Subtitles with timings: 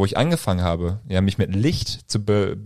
[0.00, 2.56] wo ich angefangen habe, ja, mich mit Licht zu, be,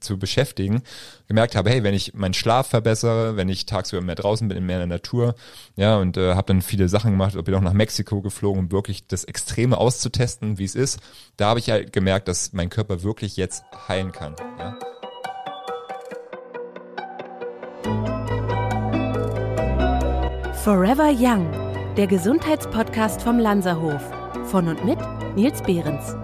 [0.00, 0.80] zu beschäftigen,
[1.26, 4.76] gemerkt habe, hey, wenn ich meinen Schlaf verbessere, wenn ich tagsüber mehr draußen bin, mehr
[4.82, 5.34] in der Natur,
[5.76, 9.06] ja, und äh, habe dann viele Sachen gemacht, bin auch nach Mexiko geflogen, um wirklich
[9.06, 10.98] das Extreme auszutesten, wie es ist.
[11.36, 14.34] Da habe ich halt gemerkt, dass mein Körper wirklich jetzt heilen kann.
[14.58, 14.78] Ja.
[20.64, 21.52] Forever Young,
[21.98, 24.00] der Gesundheitspodcast vom Lanzerhof.
[24.44, 24.98] Von und mit
[25.36, 26.16] Nils Behrens.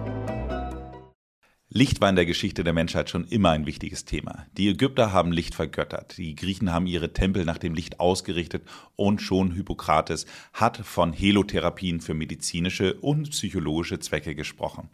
[1.77, 4.45] Licht war in der Geschichte der Menschheit schon immer ein wichtiges Thema.
[4.55, 8.63] Die Ägypter haben Licht vergöttert, die Griechen haben ihre Tempel nach dem Licht ausgerichtet
[8.95, 14.87] und schon Hippokrates hat von Helotherapien für medizinische und psychologische Zwecke gesprochen.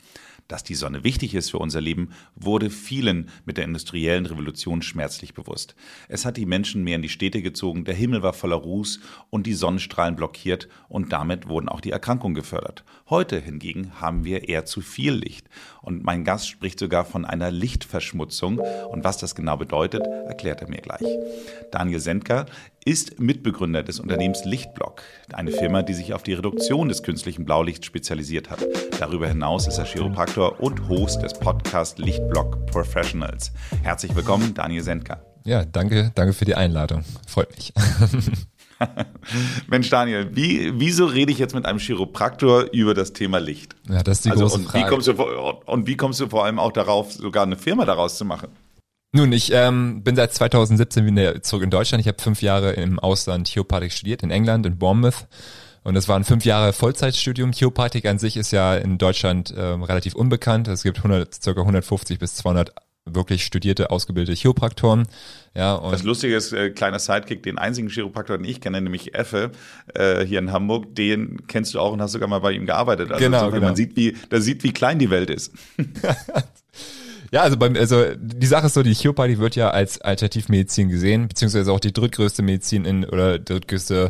[0.51, 5.33] Dass die Sonne wichtig ist für unser Leben, wurde vielen mit der industriellen Revolution schmerzlich
[5.33, 5.75] bewusst.
[6.09, 9.47] Es hat die Menschen mehr in die Städte gezogen, der Himmel war voller Ruß und
[9.47, 12.83] die Sonnenstrahlen blockiert und damit wurden auch die Erkrankungen gefördert.
[13.09, 15.47] Heute hingegen haben wir eher zu viel Licht
[15.81, 20.69] und mein Gast spricht sogar von einer Lichtverschmutzung und was das genau bedeutet, erklärt er
[20.69, 21.07] mir gleich.
[21.71, 22.45] Daniel Sendker
[22.83, 27.85] ist Mitbegründer des Unternehmens Lichtblock, eine Firma, die sich auf die Reduktion des künstlichen Blaulichts
[27.85, 28.65] spezialisiert hat.
[28.99, 33.51] Darüber hinaus ist er Chiropraktor und Host des Podcasts Lichtblock Professionals.
[33.83, 35.23] Herzlich willkommen, Daniel Sendker.
[35.43, 37.03] Ja, danke, danke für die Einladung.
[37.27, 37.71] Freut mich.
[39.67, 43.75] Mensch, Daniel, wie, wieso rede ich jetzt mit einem Chiropraktor über das Thema Licht?
[43.89, 44.85] Ja, das ist die also, große und Frage.
[44.85, 48.17] Wie kommst du, und wie kommst du vor allem auch darauf, sogar eine Firma daraus
[48.17, 48.49] zu machen?
[49.13, 52.01] Nun, ich ähm, bin seit 2017 wieder zurück in Deutschland.
[52.01, 55.27] Ich habe fünf Jahre im Ausland Chiropratik studiert, in England, in Bournemouth.
[55.83, 57.51] Und das waren fünf Jahre Vollzeitstudium.
[57.51, 60.69] Chiropratik an sich ist ja in Deutschland ähm, relativ unbekannt.
[60.69, 62.73] Es gibt 100, circa 150 bis 200
[63.05, 65.07] wirklich studierte, ausgebildete Chiropraktoren.
[65.55, 69.15] Ja, und das Lustige ist, äh, kleiner Sidekick, den einzigen Chiropraktor, den ich kenne, nämlich
[69.15, 69.51] Effe,
[69.93, 73.11] äh, hier in Hamburg, den kennst du auch und hast sogar mal bei ihm gearbeitet.
[73.11, 73.65] Also genau, genau.
[73.65, 75.51] man sieht, wie, da sieht, wie klein die Welt ist.
[77.31, 81.29] Ja, also beim, also die Sache ist so, die Chiropathie wird ja als Alternativmedizin gesehen,
[81.29, 84.09] beziehungsweise auch die drittgrößte Medizin in oder drittgrößte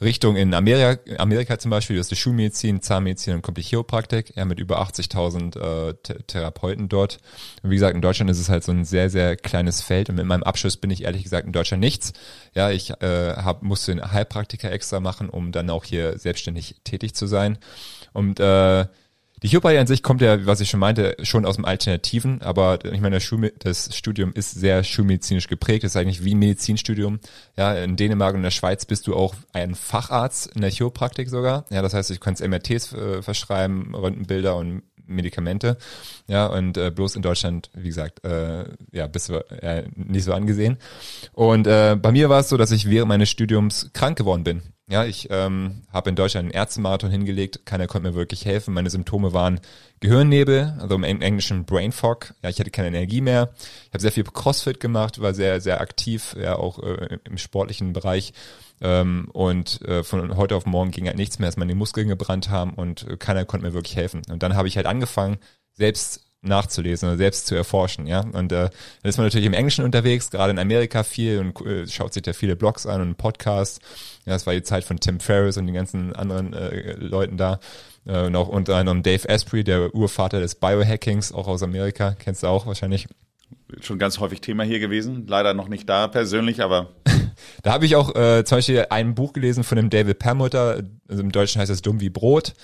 [0.00, 4.34] Richtung in Amerika, Amerika zum Beispiel, das ist die Schulmedizin, Zahnmedizin und kommt die Chiropraktik,
[4.36, 5.94] ja, mit über 80.000 äh,
[6.26, 7.18] Therapeuten dort.
[7.62, 10.16] Und wie gesagt, in Deutschland ist es halt so ein sehr, sehr kleines Feld und
[10.16, 12.12] mit meinem Abschluss bin ich ehrlich gesagt in Deutschland nichts.
[12.54, 17.14] Ja, ich äh, hab, musste einen Heilpraktiker extra machen, um dann auch hier selbstständig tätig
[17.14, 17.58] zu sein.
[18.12, 18.86] Und äh,
[19.42, 22.84] die Hyperei an sich kommt ja, was ich schon meinte, schon aus dem Alternativen, aber
[22.84, 23.18] ich meine,
[23.58, 27.20] das Studium ist sehr schulmedizinisch geprägt, das ist eigentlich wie ein Medizinstudium.
[27.56, 31.28] Ja, in Dänemark und in der Schweiz bist du auch ein Facharzt in der Chiropraktik
[31.28, 31.64] sogar.
[31.70, 35.76] Ja, das heißt, du kannst MRTs äh, verschreiben, Röntgenbilder und Medikamente.
[36.26, 40.32] Ja, und äh, bloß in Deutschland, wie gesagt, äh, ja, bist du äh, nicht so
[40.32, 40.78] angesehen.
[41.32, 44.62] Und äh, bei mir war es so, dass ich während meines Studiums krank geworden bin.
[44.92, 48.74] Ja, ich ähm, habe in Deutschland einen Ärztemarathon hingelegt, keiner konnte mir wirklich helfen.
[48.74, 49.58] Meine Symptome waren
[50.00, 52.34] Gehirnnebel, also im Englischen Brain Fog.
[52.42, 53.54] Ja, ich hatte keine Energie mehr.
[53.86, 57.94] Ich habe sehr viel Crossfit gemacht, war sehr, sehr aktiv, ja auch äh, im sportlichen
[57.94, 58.34] Bereich.
[58.82, 62.50] Ähm, und äh, von heute auf morgen ging halt nichts mehr, dass meine Muskeln gebrannt
[62.50, 64.20] haben und äh, keiner konnte mir wirklich helfen.
[64.30, 65.38] Und dann habe ich halt angefangen,
[65.72, 68.20] selbst nachzulesen oder selbst zu erforschen, ja.
[68.20, 68.68] Und äh,
[69.02, 72.22] dann ist man natürlich im Englischen unterwegs, gerade in Amerika viel und äh, schaut sich
[72.22, 73.78] da viele Blogs an und Podcasts.
[74.26, 77.60] Ja, das war die Zeit von Tim Ferriss und den ganzen anderen äh, Leuten da.
[78.06, 82.42] Äh, und auch unter anderem Dave Asprey, der Urvater des Biohackings, auch aus Amerika, kennst
[82.42, 83.06] du auch wahrscheinlich.
[83.80, 86.90] Schon ganz häufig Thema hier gewesen, leider noch nicht da persönlich, aber
[87.62, 91.22] da habe ich auch äh, zum Beispiel ein Buch gelesen von dem David Permutter, also
[91.22, 92.54] im Deutschen heißt es Dumm wie Brot.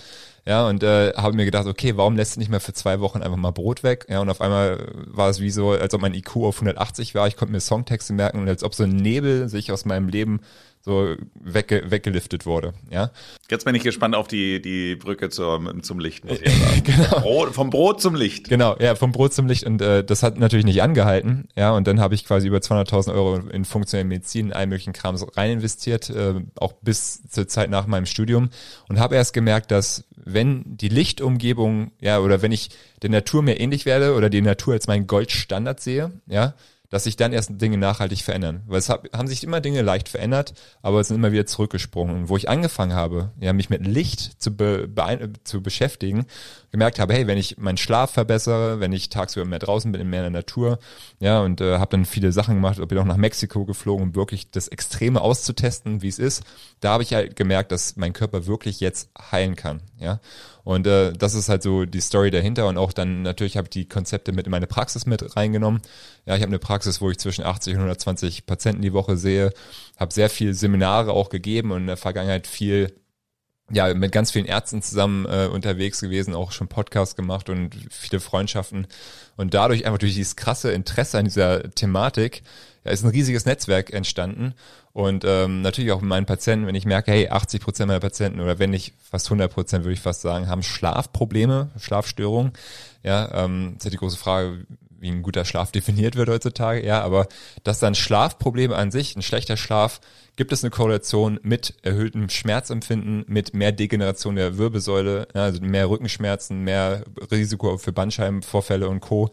[0.47, 3.22] Ja, und äh, habe mir gedacht, okay, warum lässt du nicht mehr für zwei Wochen
[3.22, 4.06] einfach mal Brot weg?
[4.09, 7.26] Ja, und auf einmal war es wie so, als ob mein IQ auf 180 war.
[7.28, 10.41] Ich konnte mir Songtexte merken und als ob so ein Nebel sich aus meinem Leben
[10.83, 12.72] so wegge weggeliftet wurde.
[12.91, 13.11] Ja.
[13.50, 16.25] Jetzt bin ich gespannt auf die, die Brücke zur, zum Licht.
[16.84, 17.21] genau.
[17.21, 18.49] Brot, vom Brot zum Licht.
[18.49, 19.65] Genau, ja, vom Brot zum Licht.
[19.65, 21.49] Und äh, das hat natürlich nicht angehalten.
[21.56, 24.93] Ja, und dann habe ich quasi über 200.000 Euro in funktionelle Medizin, in allen möglichen
[24.93, 28.50] Krams rein investiert, äh, auch bis zur Zeit nach meinem Studium.
[28.89, 32.71] Und habe erst gemerkt, dass wenn die Lichtumgebung, ja, oder wenn ich
[33.03, 36.54] der Natur mehr ähnlich werde oder die Natur als meinen Goldstandard sehe, ja,
[36.91, 38.63] dass sich dann erst Dinge nachhaltig verändern.
[38.67, 42.17] Weil es hab, haben sich immer Dinge leicht verändert, aber es sind immer wieder zurückgesprungen.
[42.17, 44.89] Und wo ich angefangen habe, ja, mich mit Licht zu, be,
[45.45, 46.27] zu beschäftigen,
[46.71, 50.27] gemerkt habe, hey, wenn ich meinen Schlaf verbessere, wenn ich tagsüber mehr draußen bin, mehr
[50.27, 50.79] in der Natur,
[51.21, 54.51] ja, und äh, habe dann viele Sachen gemacht, bin auch nach Mexiko geflogen, um wirklich
[54.51, 56.43] das Extreme auszutesten, wie es ist.
[56.81, 60.21] Da habe ich halt gemerkt, dass mein Körper wirklich jetzt heilen kann, ja.
[60.68, 63.70] Und äh, das ist halt so die Story dahinter und auch dann natürlich habe ich
[63.70, 65.80] die Konzepte mit in meine Praxis mit reingenommen.
[66.26, 69.50] Ja, ich habe eine Praxis, wo ich zwischen 80 und 120 Patienten die Woche sehe,
[69.98, 72.92] habe sehr viel Seminare auch gegeben und in der Vergangenheit viel
[73.70, 78.20] ja mit ganz vielen Ärzten zusammen äh, unterwegs gewesen, auch schon Podcasts gemacht und viele
[78.20, 78.86] Freundschaften.
[79.36, 82.42] Und dadurch einfach durch dieses krasse Interesse an dieser Thematik
[82.84, 84.54] ja, ist ein riesiges Netzwerk entstanden.
[84.92, 88.41] Und ähm, natürlich auch mit meinen Patienten, wenn ich merke, hey, 80 Prozent meiner Patienten
[88.41, 92.53] oder wenn nicht fast 100 Prozent würde ich fast sagen, haben Schlafprobleme, Schlafstörungen.
[93.04, 94.66] Ja, ähm, ist ja die große Frage,
[94.98, 97.28] wie ein guter Schlaf definiert wird heutzutage, ja, aber
[97.62, 100.00] dass dann Schlafprobleme an sich, ein schlechter Schlaf,
[100.39, 106.61] gibt es eine Korrelation mit erhöhtem Schmerzempfinden, mit mehr Degeneration der Wirbelsäule, also mehr Rückenschmerzen,
[106.61, 107.03] mehr
[107.33, 109.31] Risiko für Bandscheibenvorfälle und Co.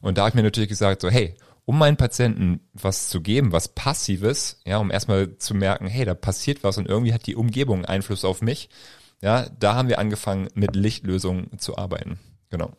[0.00, 1.34] Und da habe ich mir natürlich gesagt, so, hey,
[1.66, 6.14] um meinen Patienten was zu geben, was Passives, ja, um erstmal zu merken, hey, da
[6.14, 8.70] passiert was und irgendwie hat die Umgebung Einfluss auf mich,
[9.20, 12.18] ja, da haben wir angefangen, mit Lichtlösungen zu arbeiten.
[12.48, 12.72] Genau.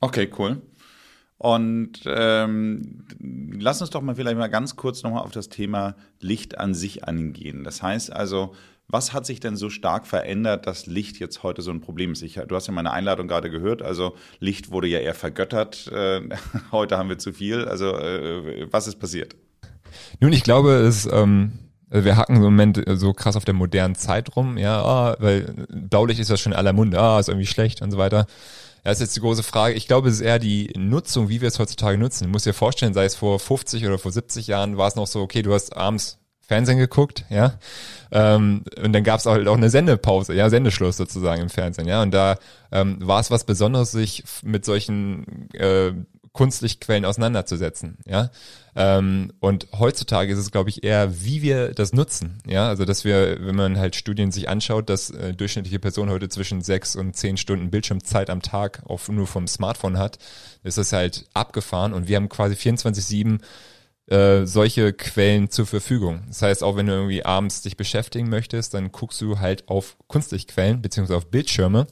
[0.00, 0.62] Okay, cool.
[1.38, 6.58] Und ähm, lass uns doch mal vielleicht mal ganz kurz nochmal auf das Thema Licht
[6.58, 7.62] an sich angehen.
[7.62, 8.54] Das heißt also,
[8.88, 12.22] was hat sich denn so stark verändert, dass Licht jetzt heute so ein Problem ist?
[12.22, 15.86] Ich, du hast ja meine Einladung gerade gehört, also Licht wurde ja eher vergöttert.
[15.92, 16.22] Äh,
[16.72, 17.66] heute haben wir zu viel.
[17.66, 19.36] Also äh, was ist passiert?
[20.20, 21.52] Nun, ich glaube, es ähm,
[21.90, 26.20] wir hacken im Moment so krass auf der modernen Zeit rum, ja, ah, weil Blaulicht
[26.20, 28.26] ist ja schon in aller Munde, ah, ist irgendwie schlecht und so weiter.
[28.84, 29.74] Das ist jetzt die große Frage.
[29.74, 32.24] Ich glaube, es ist eher die Nutzung, wie wir es heutzutage nutzen.
[32.24, 35.06] Du musst dir vorstellen, sei es vor 50 oder vor 70 Jahren, war es noch
[35.06, 37.58] so, okay, du hast abends Fernsehen geguckt, ja.
[38.10, 42.00] Ähm, und dann gab es halt auch eine Sendepause, ja, Sendeschluss sozusagen im Fernsehen, ja.
[42.02, 42.36] Und da
[42.72, 45.92] ähm, war es was Besonderes, sich mit solchen äh,
[46.32, 48.30] Kunstlichtquellen auseinanderzusetzen, ja.
[48.76, 52.68] Ähm, und heutzutage ist es, glaube ich, eher, wie wir das nutzen, ja.
[52.68, 56.62] Also, dass wir, wenn man halt Studien sich anschaut, dass äh, durchschnittliche Person heute zwischen
[56.62, 60.18] sechs und zehn Stunden Bildschirmzeit am Tag auch nur vom Smartphone hat,
[60.62, 63.40] ist das halt abgefahren und wir haben quasi 24-7
[64.08, 66.22] äh, solche Quellen zur Verfügung.
[66.28, 69.96] Das heißt, auch wenn du irgendwie abends dich beschäftigen möchtest, dann guckst du halt auf
[70.06, 71.86] Kunstlichtquellen beziehungsweise auf Bildschirme.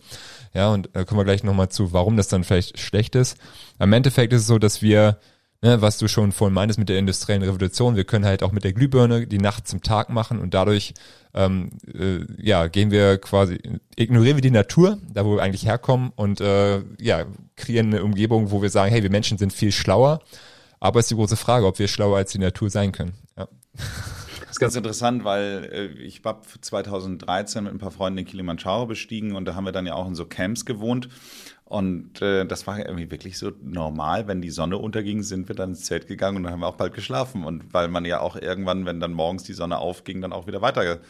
[0.56, 3.37] Ja, und da kommen wir gleich nochmal zu, warum das dann vielleicht schlecht ist.
[3.79, 5.19] Im Endeffekt ist es so, dass wir,
[5.62, 8.64] ne, was du schon vorhin meintest mit der industriellen Revolution, wir können halt auch mit
[8.64, 10.94] der Glühbirne die Nacht zum Tag machen und dadurch
[11.35, 13.61] ähm, äh, ja, gehen wir quasi,
[13.94, 17.26] ignorieren wir die Natur, da wo wir eigentlich herkommen und äh, ja,
[17.56, 20.20] kreieren eine Umgebung, wo wir sagen, hey, wir Menschen sind viel schlauer
[20.81, 23.14] aber es ist die große Frage, ob wir schlauer als die Natur sein können.
[23.37, 23.49] Ja.
[24.56, 29.37] Ist ganz interessant, weil äh, ich habe 2013 mit ein paar Freunden den Kilimanjaro bestiegen
[29.37, 31.11] und da haben wir dann ja auch in so Camps gewohnt.
[31.67, 35.70] Und äh, das war irgendwie wirklich so normal, wenn die Sonne unterging, sind wir dann
[35.70, 37.44] ins Zelt gegangen und dann haben wir auch bald geschlafen.
[37.44, 40.62] Und weil man ja auch irgendwann, wenn dann morgens die Sonne aufging, dann auch wieder
[40.62, 41.00] weiter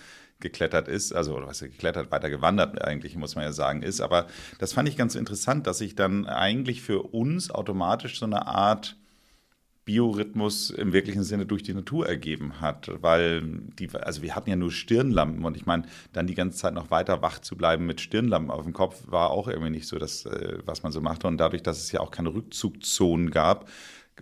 [0.40, 4.00] geklettert ist, also oder was geklettert, weiter gewandert eigentlich, muss man ja sagen, ist.
[4.00, 4.26] Aber
[4.58, 8.96] das fand ich ganz interessant, dass sich dann eigentlich für uns automatisch so eine Art
[9.86, 13.40] Biorhythmus im wirklichen Sinne durch die Natur ergeben hat, weil
[13.78, 16.90] die, also wir hatten ja nur Stirnlampen und ich meine, dann die ganze Zeit noch
[16.90, 20.26] weiter wach zu bleiben mit Stirnlampen auf dem Kopf war auch irgendwie nicht so das,
[20.26, 21.28] äh, was man so machte.
[21.28, 23.68] Und dadurch, dass es ja auch keine Rückzugzonen gab,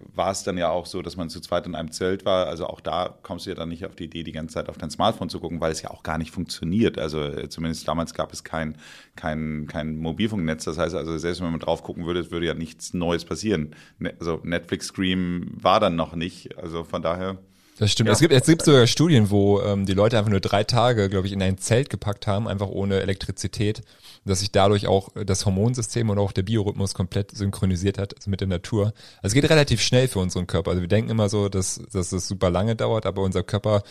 [0.01, 2.47] war es dann ja auch so, dass man zu zweit in einem Zelt war.
[2.47, 4.79] Also auch da kommst du ja dann nicht auf die Idee, die ganze Zeit auf
[4.79, 6.99] dein Smartphone zu gucken, weil es ja auch gar nicht funktioniert.
[6.99, 8.77] Also äh, zumindest damals gab es kein,
[9.17, 10.65] kein, kein Mobilfunknetz.
[10.65, 13.75] Das heißt also, selbst wenn man drauf gucken würde, würde ja nichts Neues passieren.
[13.99, 16.59] Ne, also Netflix Scream war dann noch nicht.
[16.59, 17.39] Also von daher.
[17.79, 18.09] Das stimmt.
[18.09, 18.13] Ja.
[18.13, 21.27] Es, gibt, es gibt sogar Studien, wo ähm, die Leute einfach nur drei Tage, glaube
[21.27, 23.83] ich, in ein Zelt gepackt haben, einfach ohne Elektrizität,
[24.25, 28.41] dass sich dadurch auch das Hormonsystem und auch der Biorhythmus komplett synchronisiert hat also mit
[28.41, 28.95] der Natur.
[29.23, 30.71] Also es geht relativ schnell für unseren Körper.
[30.71, 33.83] Also wir denken immer so, dass, dass es super lange dauert, aber unser Körper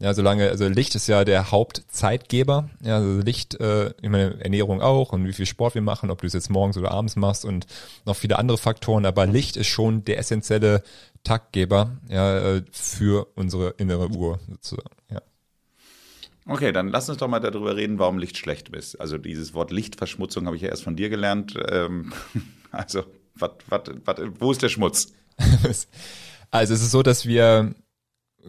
[0.00, 2.70] ja, solange, also Licht ist ja der Hauptzeitgeber.
[2.84, 6.20] Ja, also Licht, äh, ich meine, Ernährung auch und wie viel Sport wir machen, ob
[6.20, 7.66] du es jetzt morgens oder abends machst und
[8.04, 10.84] noch viele andere Faktoren, aber Licht ist schon der essentielle
[11.28, 14.96] Taktgeber ja, äh, für unsere innere Uhr sozusagen.
[15.10, 15.20] Ja.
[16.46, 18.96] Okay, dann lass uns doch mal darüber reden, warum Licht schlecht ist.
[18.96, 21.54] Also dieses Wort Lichtverschmutzung habe ich ja erst von dir gelernt.
[21.70, 22.14] Ähm,
[22.70, 23.04] also,
[23.34, 25.12] wat, wat, wat, wo ist der Schmutz?
[26.50, 27.74] also es ist so, dass wir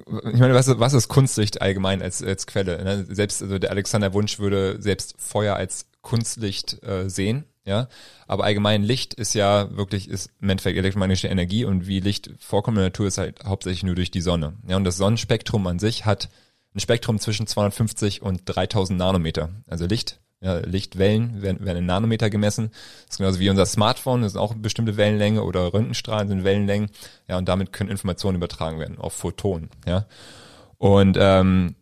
[0.07, 2.81] ich meine, was, was ist Kunstlicht allgemein als, als Quelle?
[2.83, 3.05] Ne?
[3.09, 7.87] Selbst, also der Alexander Wunsch würde selbst Feuer als Kunstlicht äh, sehen, ja.
[8.27, 12.77] Aber allgemein Licht ist ja wirklich, ist im Endeffekt elektromagnetische Energie und wie Licht vorkommt
[12.77, 14.53] in der Natur ist halt hauptsächlich nur durch die Sonne.
[14.67, 16.29] Ja, und das Sonnenspektrum an sich hat
[16.75, 19.49] ein Spektrum zwischen 250 und 3000 Nanometer.
[19.67, 22.69] Also Licht ja, Lichtwellen werden, werden in Nanometer gemessen.
[23.05, 26.43] Das ist genauso wie unser Smartphone, das ist auch eine bestimmte Wellenlänge oder Röntgenstrahlen sind
[26.43, 26.89] Wellenlängen.
[27.27, 29.69] Ja, und damit können Informationen übertragen werden, auch Photonen.
[29.85, 30.05] Ja.
[30.77, 31.75] Und ähm,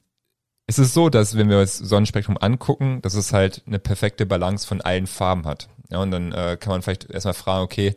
[0.68, 4.68] es ist so, dass wenn wir das Sonnenspektrum angucken, dass es halt eine perfekte Balance
[4.68, 5.70] von allen Farben hat.
[5.90, 7.96] Ja, und dann äh, kann man vielleicht erstmal fragen, okay,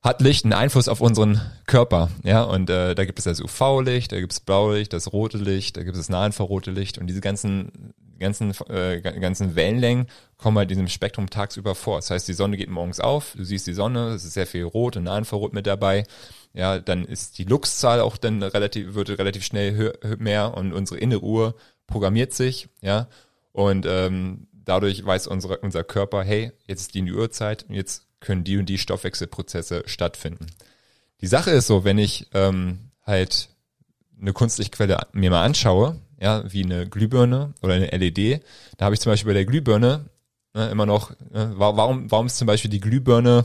[0.00, 2.10] hat Licht einen Einfluss auf unseren Körper.
[2.22, 5.76] Ja, und äh, da gibt es das UV-Licht, da gibt es Blaulicht, das rote Licht,
[5.76, 10.06] da gibt es das Nahinfrarote Licht und diese ganzen ganzen, äh, ganzen Wellenlängen
[10.38, 11.96] kommen halt in diesem Spektrum tagsüber vor.
[11.98, 14.64] Das heißt, die Sonne geht morgens auf, du siehst die Sonne, es ist sehr viel
[14.64, 16.04] Rot und Nahinfrarot mit dabei.
[16.56, 21.22] Ja, dann ist die Luxzahl auch dann relativ, wird relativ schnell mehr und unsere innere
[21.22, 21.54] Uhr
[21.86, 23.08] programmiert sich, ja.
[23.52, 28.42] Und ähm, dadurch weiß unsere, unser Körper, hey, jetzt ist die Uhrzeit und jetzt können
[28.42, 30.46] die und die Stoffwechselprozesse stattfinden.
[31.20, 33.50] Die Sache ist so, wenn ich ähm, halt
[34.18, 38.42] eine Kunstlichtquelle mir mal anschaue, ja, wie eine Glühbirne oder eine LED,
[38.78, 40.06] da habe ich zum Beispiel bei der Glühbirne
[40.54, 43.44] ne, immer noch, ne, warum, warum ist zum Beispiel die Glühbirne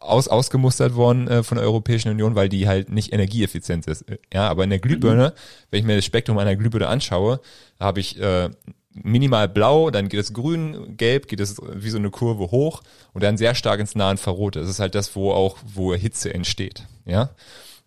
[0.00, 4.04] aus, ausgemustert worden äh, von der Europäischen Union, weil die halt nicht energieeffizient ist.
[4.32, 5.40] Ja, aber in der Glühbirne, mhm.
[5.70, 7.40] wenn ich mir das Spektrum einer Glühbirne anschaue,
[7.78, 8.50] habe ich äh,
[8.92, 12.82] minimal blau, dann geht es grün, gelb, geht es wie so eine Kurve hoch
[13.12, 14.56] und dann sehr stark ins nahen Verrot.
[14.56, 16.86] Das ist halt das, wo auch, wo Hitze entsteht.
[17.04, 17.30] Ja,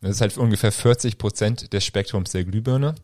[0.02, 2.96] das ist halt ungefähr 40 Prozent des Spektrums der Glühbirne.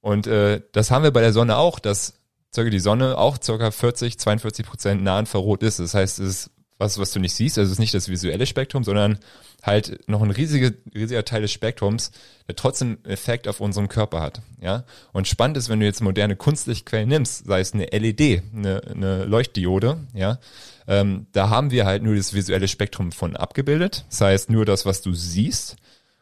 [0.00, 2.14] Und äh, das haben wir bei der Sonne auch, dass
[2.54, 5.80] circa die Sonne auch circa 40, 42 Prozent nahen Verrot ist.
[5.80, 8.46] Das heißt, es ist was, was du nicht siehst, also es ist nicht das visuelle
[8.46, 9.18] Spektrum, sondern
[9.62, 12.12] halt noch ein riesiger, riesiger Teil des Spektrums,
[12.46, 14.40] der trotzdem Effekt auf unseren Körper hat.
[14.60, 14.84] Ja.
[15.12, 19.24] Und spannend ist, wenn du jetzt moderne Kunstlichtquellen nimmst, sei es eine LED, eine, eine
[19.24, 20.38] Leuchtdiode, ja,
[20.86, 24.06] ähm, da haben wir halt nur das visuelle Spektrum von abgebildet.
[24.08, 25.76] Das heißt nur das, was du siehst.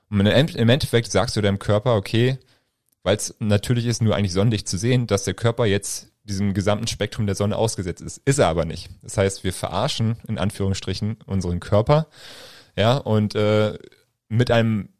[0.08, 2.38] Und im Endeffekt sagst du deinem Körper, okay,
[3.02, 6.87] weil es natürlich ist, nur eigentlich Sonnenlicht zu sehen, dass der Körper jetzt diesem gesamten
[6.87, 8.21] Spektrum der Sonne ausgesetzt ist.
[8.25, 8.90] Ist er aber nicht.
[9.02, 12.09] Das heißt, wir verarschen in Anführungsstrichen unseren Körper,
[12.76, 13.78] ja, und äh,
[14.28, 14.90] mit einem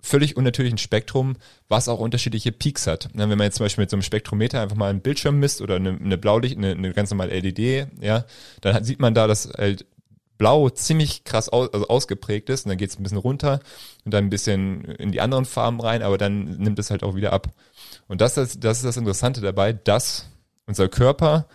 [0.00, 1.36] völlig unnatürlichen Spektrum,
[1.68, 3.08] was auch unterschiedliche Peaks hat.
[3.12, 5.76] Wenn man jetzt zum Beispiel mit so einem Spektrometer einfach mal einen Bildschirm misst oder
[5.76, 8.24] eine, eine Blaulicht, eine, eine ganz normale LED, ja,
[8.60, 9.86] dann sieht man da, dass halt
[10.38, 13.58] Blau ziemlich krass aus, also ausgeprägt ist und dann geht es ein bisschen runter
[14.04, 17.16] und dann ein bisschen in die anderen Farben rein, aber dann nimmt es halt auch
[17.16, 17.48] wieder ab.
[18.06, 20.26] Und das ist, das ist das Interessante dabei, dass
[20.68, 21.46] unser Körper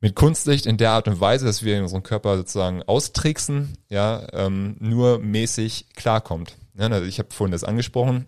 [0.00, 4.76] mit Kunstlicht in der Art und Weise, dass wir unseren Körper sozusagen austricksen, ja, ähm,
[4.80, 6.56] nur mäßig klarkommt.
[6.78, 8.26] Ja, also ich habe vorhin das angesprochen.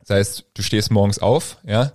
[0.00, 1.92] Das heißt, du stehst morgens auf, ja,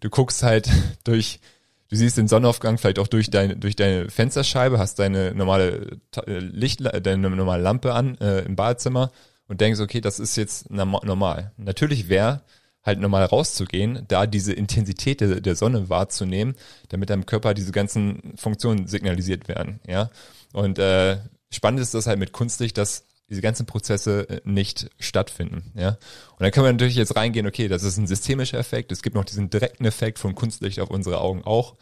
[0.00, 0.68] du guckst halt
[1.04, 1.40] durch,
[1.88, 6.38] du siehst den Sonnenaufgang vielleicht auch durch deine durch deine Fensterscheibe, hast deine normale äh,
[6.38, 9.10] Licht, deine normale Lampe an äh, im Badezimmer
[9.48, 11.52] und denkst, okay, das ist jetzt normal.
[11.56, 12.42] Natürlich wäre
[12.84, 16.54] halt nochmal rauszugehen, da diese Intensität der, der Sonne wahrzunehmen,
[16.88, 20.10] damit deinem Körper diese ganzen Funktionen signalisiert werden, ja.
[20.52, 21.18] Und äh,
[21.50, 25.90] spannend ist das halt mit Kunstlicht, dass diese ganzen Prozesse äh, nicht stattfinden, ja.
[25.90, 29.14] Und dann können wir natürlich jetzt reingehen, okay, das ist ein systemischer Effekt, es gibt
[29.14, 31.76] noch diesen direkten Effekt von Kunstlicht auf unsere Augen auch,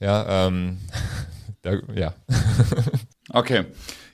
[0.00, 0.78] ja, ähm,
[1.62, 2.14] da, ja.
[3.30, 3.64] okay.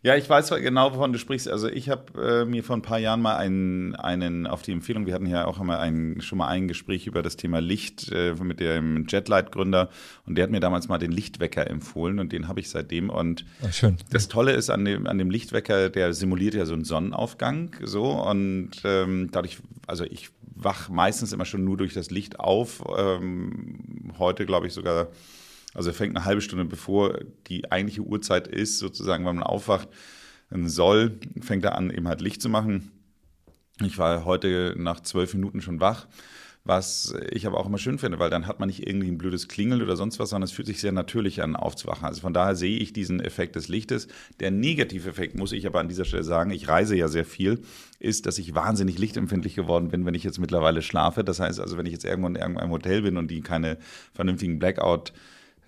[0.03, 1.47] Ja, ich weiß genau, wovon du sprichst.
[1.47, 5.05] Also ich habe äh, mir vor ein paar Jahren mal einen, einen auf die Empfehlung,
[5.05, 8.35] wir hatten ja auch einmal ein, schon mal ein Gespräch über das Thema Licht äh,
[8.43, 9.91] mit dem Jetlight-Gründer
[10.25, 13.11] und der hat mir damals mal den Lichtwecker empfohlen und den habe ich seitdem.
[13.11, 13.99] Und Ach, schön.
[14.09, 18.05] das Tolle ist an dem, an dem Lichtwecker, der simuliert ja so einen Sonnenaufgang so
[18.05, 22.83] und ähm, dadurch, also ich wach meistens immer schon nur durch das Licht auf.
[22.97, 25.09] Ähm, heute glaube ich sogar
[25.75, 29.89] also er fängt eine halbe Stunde bevor die eigentliche Uhrzeit ist, sozusagen, wenn man aufwacht
[30.51, 32.91] soll, fängt er an, eben halt Licht zu machen.
[33.83, 36.07] Ich war heute nach zwölf Minuten schon wach,
[36.65, 39.49] was ich aber auch immer schön finde, weil dann hat man nicht irgendwie ein blödes
[39.49, 42.05] Klingel oder sonst was, sondern es fühlt sich sehr natürlich an, aufzuwachen.
[42.05, 44.09] Also von daher sehe ich diesen Effekt des Lichtes.
[44.41, 47.63] Der Negativeffekt, muss ich aber an dieser Stelle sagen, ich reise ja sehr viel,
[47.99, 51.25] ist, dass ich wahnsinnig lichtempfindlich geworden bin, wenn ich jetzt mittlerweile schlafe.
[51.25, 53.79] Das heißt also, wenn ich jetzt irgendwo in irgendeinem Hotel bin und die keine
[54.13, 55.13] vernünftigen Blackout-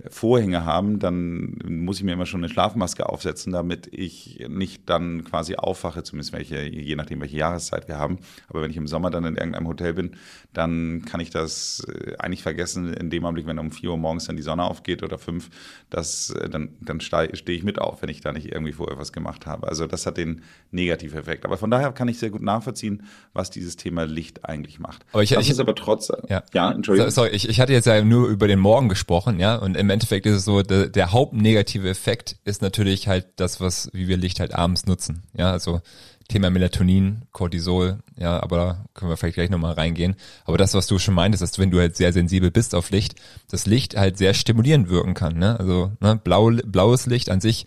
[0.08, 5.24] Vorhänge haben, dann muss ich mir immer schon eine Schlafmaske aufsetzen, damit ich nicht dann
[5.24, 8.18] quasi aufwache, zumindest welche, je nachdem, welche Jahreszeit wir haben.
[8.48, 10.16] Aber wenn ich im Sommer dann in irgendeinem Hotel bin,
[10.52, 14.26] dann kann ich das äh, eigentlich vergessen, in dem Augenblick, wenn um 4 Uhr morgens
[14.26, 15.48] dann die Sonne aufgeht oder 5,
[15.90, 19.12] das, äh, dann, dann stehe ich mit auf, wenn ich da nicht irgendwie vorher was
[19.12, 19.68] gemacht habe.
[19.68, 21.44] Also das hat den Negativeffekt.
[21.44, 25.04] Aber von daher kann ich sehr gut nachvollziehen, was dieses Thema Licht eigentlich macht.
[25.12, 26.16] Aber ich, das ich, ist aber trotzdem.
[26.28, 27.10] Ja, ja Entschuldigung.
[27.10, 30.26] Sorry, ich, ich hatte jetzt ja nur über den Morgen gesprochen, ja, und im Endeffekt
[30.26, 34.40] ist es so, der, der hauptnegative Effekt ist natürlich halt das, was, wie wir Licht
[34.40, 35.22] halt abends nutzen.
[35.36, 35.80] Ja, also
[36.28, 40.16] Thema Melatonin, Cortisol, ja, aber da können wir vielleicht gleich nochmal reingehen.
[40.44, 42.90] Aber das, was du schon meintest, dass du, wenn du halt sehr sensibel bist auf
[42.90, 43.16] Licht,
[43.50, 45.38] das Licht halt sehr stimulierend wirken kann.
[45.38, 45.58] Ne?
[45.58, 47.66] Also ne, blau, blaues Licht an sich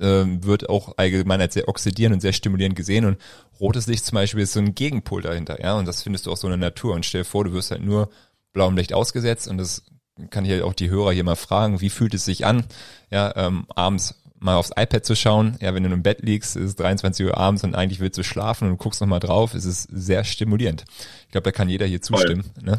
[0.00, 3.18] ähm, wird auch allgemein als sehr oxidierend und sehr stimulierend gesehen und
[3.60, 6.36] rotes Licht zum Beispiel ist so ein Gegenpol dahinter, ja, und das findest du auch
[6.36, 6.94] so in der Natur.
[6.94, 8.10] Und stell dir vor, du wirst halt nur
[8.52, 9.82] blauem Licht ausgesetzt und das
[10.30, 12.64] kann ich halt auch die Hörer hier mal fragen, wie fühlt es sich an,
[13.10, 15.56] ja, ähm, abends mal aufs iPad zu schauen.
[15.60, 18.22] Ja, wenn du im Bett liegst, ist es 23 Uhr abends und eigentlich willst du
[18.22, 20.84] schlafen und du guckst nochmal drauf, ist es sehr stimulierend.
[21.26, 22.44] Ich glaube, da kann jeder hier zustimmen.
[22.54, 22.64] Voll.
[22.64, 22.78] Ne?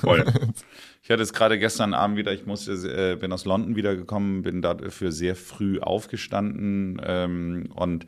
[0.00, 0.24] Voll.
[1.06, 4.60] Ich hatte es gerade gestern Abend wieder, ich musste, äh, bin aus London wiedergekommen, bin
[4.60, 8.06] dafür sehr früh aufgestanden ähm, und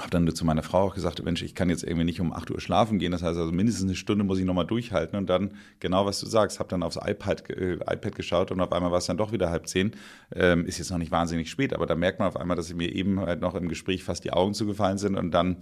[0.00, 2.50] habe dann zu meiner Frau auch gesagt, Mensch, ich kann jetzt irgendwie nicht um 8
[2.50, 3.12] Uhr schlafen gehen.
[3.12, 5.18] Das heißt also mindestens eine Stunde muss ich nochmal durchhalten.
[5.18, 8.72] Und dann, genau was du sagst, habe dann aufs iPad, äh, iPad geschaut und auf
[8.72, 9.92] einmal war es dann doch wieder halb zehn.
[10.34, 12.94] Ähm, ist jetzt noch nicht wahnsinnig spät, aber da merkt man auf einmal, dass mir
[12.94, 15.58] eben halt noch im Gespräch fast die Augen zugefallen sind und dann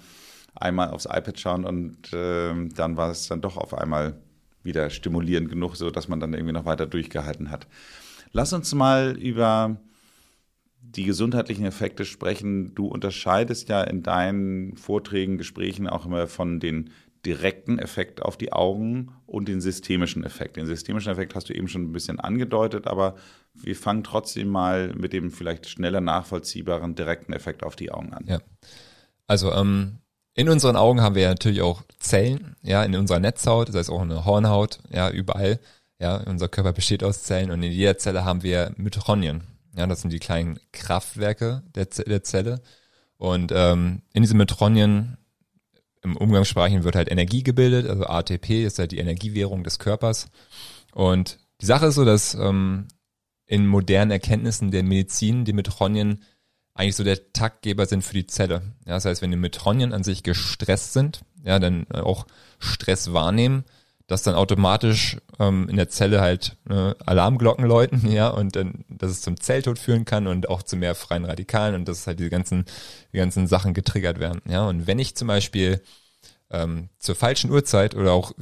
[0.54, 4.14] einmal aufs iPad schauen und äh, dann war es dann doch auf einmal
[4.62, 7.66] wieder stimulierend genug, so dass man dann irgendwie noch weiter durchgehalten hat.
[8.32, 9.76] Lass uns mal über
[10.94, 12.74] die gesundheitlichen Effekte sprechen.
[12.74, 16.90] Du unterscheidest ja in deinen Vorträgen, Gesprächen auch immer von den
[17.26, 20.56] direkten Effekt auf die Augen und den systemischen Effekt.
[20.56, 23.16] Den systemischen Effekt hast du eben schon ein bisschen angedeutet, aber
[23.54, 28.24] wir fangen trotzdem mal mit dem vielleicht schneller nachvollziehbaren direkten Effekt auf die Augen an.
[28.26, 28.40] Ja.
[29.26, 29.98] Also ähm,
[30.34, 33.90] in unseren Augen haben wir ja natürlich auch Zellen, ja, in unserer Netzhaut, das heißt
[33.90, 35.58] auch eine Hornhaut, ja, überall.
[36.00, 39.42] Ja, unser Körper besteht aus Zellen und in jeder Zelle haben wir Mitochondrien.
[39.78, 42.60] Ja, das sind die kleinen Kraftwerke der, der Zelle.
[43.16, 45.18] Und ähm, in diesen Metronien
[46.02, 50.30] im Umgangssprachen wird halt Energie gebildet, also ATP ist halt die Energiewährung des Körpers.
[50.92, 52.88] Und die Sache ist so, dass ähm,
[53.46, 56.24] in modernen Erkenntnissen der Medizin die Metronien
[56.74, 58.62] eigentlich so der Taktgeber sind für die Zelle.
[58.84, 62.26] Ja, das heißt, wenn die Metronien an sich gestresst sind, ja, dann auch
[62.58, 63.64] Stress wahrnehmen,
[64.08, 69.12] dass dann automatisch ähm, in der Zelle halt äh, Alarmglocken läuten, ja, und dann, dass
[69.12, 72.30] es zum Zelltod führen kann und auch zu mehr freien Radikalen und dass halt diese
[72.30, 72.64] ganzen,
[73.12, 74.66] die ganzen Sachen getriggert werden, ja.
[74.66, 75.82] Und wenn ich zum Beispiel
[76.50, 78.32] ähm, zur falschen Uhrzeit oder auch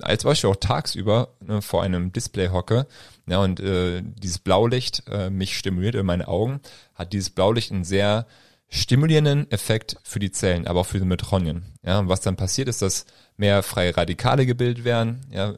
[0.00, 2.86] als Beispiel auch tagsüber ne, vor einem Display hocke,
[3.26, 6.60] ja, und äh, dieses Blaulicht äh, mich stimuliert in meine Augen,
[6.94, 8.26] hat dieses Blaulicht einen sehr
[8.68, 11.64] stimulierenden Effekt für die Zellen, aber auch für die Metronien.
[11.84, 13.06] Ja, und was dann passiert ist, dass
[13.36, 15.54] mehr freie Radikale gebildet werden, ja,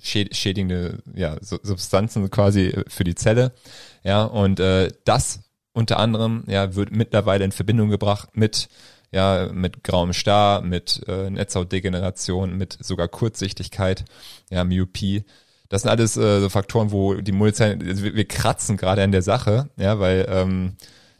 [0.00, 3.52] schädigende ja, Substanzen quasi für die Zelle.
[4.04, 5.40] Ja, und äh, das
[5.72, 8.68] unter anderem ja, wird mittlerweile in Verbindung gebracht mit
[9.10, 14.04] ja, mit grauem Star, mit äh, Netzhautdegeneration, mit sogar Kurzsichtigkeit,
[14.50, 15.24] ja, Myopie.
[15.70, 19.12] Das sind alles äh, so Faktoren, wo die Multizellen, also wir, wir kratzen gerade an
[19.12, 20.76] der Sache, ja, weil ähm,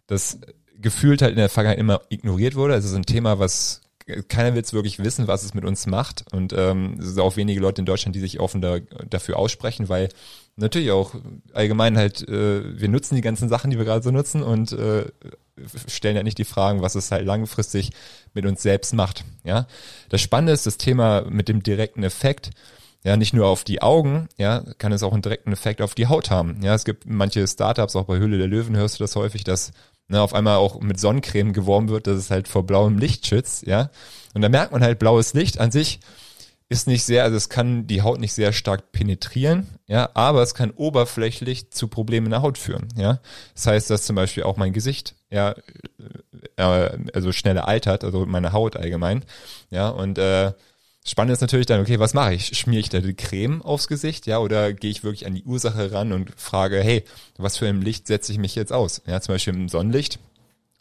[0.07, 0.39] das
[0.81, 2.75] gefühlt halt in der Vergangenheit immer ignoriert wurde.
[2.75, 3.83] Also es ist ein Thema, was
[4.29, 6.25] keiner will es wirklich wissen, was es mit uns macht.
[6.33, 9.89] Und ähm, es sind auch wenige Leute in Deutschland, die sich offen da, dafür aussprechen,
[9.89, 10.09] weil
[10.57, 11.15] natürlich auch
[11.53, 15.05] allgemein halt, äh, wir nutzen die ganzen Sachen, die wir gerade so nutzen und äh,
[15.87, 17.91] stellen ja nicht die Fragen, was es halt langfristig
[18.33, 19.25] mit uns selbst macht.
[19.45, 19.67] Ja,
[20.09, 22.51] das Spannende ist das Thema mit dem direkten Effekt.
[23.05, 26.09] Ja, nicht nur auf die Augen, ja, kann es auch einen direkten Effekt auf die
[26.09, 26.61] Haut haben.
[26.63, 29.71] Ja, es gibt manche Startups, auch bei Hülle der Löwen hörst du das häufig, dass
[30.09, 33.67] ne, auf einmal auch mit Sonnencreme geworben wird, dass es halt vor blauem Licht schützt,
[33.67, 33.91] ja.
[34.35, 36.01] Und da merkt man halt, blaues Licht an sich
[36.71, 40.55] ist nicht sehr, also es kann die Haut nicht sehr stark penetrieren, ja, aber es
[40.55, 43.21] kann oberflächlich zu Problemen in der Haut führen, ja.
[43.55, 45.55] Das heißt, dass zum Beispiel auch mein Gesicht, ja,
[46.57, 49.25] äh, also schneller altert, also meine Haut allgemein,
[49.71, 50.53] ja, und äh,
[51.09, 52.59] Spannend ist natürlich dann, okay, was mache ich?
[52.59, 55.91] Schmiere ich da die Creme aufs Gesicht, ja, oder gehe ich wirklich an die Ursache
[55.91, 57.03] ran und frage, hey,
[57.39, 59.01] was für ein Licht setze ich mich jetzt aus?
[59.07, 60.19] Ja, zum Beispiel im Sonnenlicht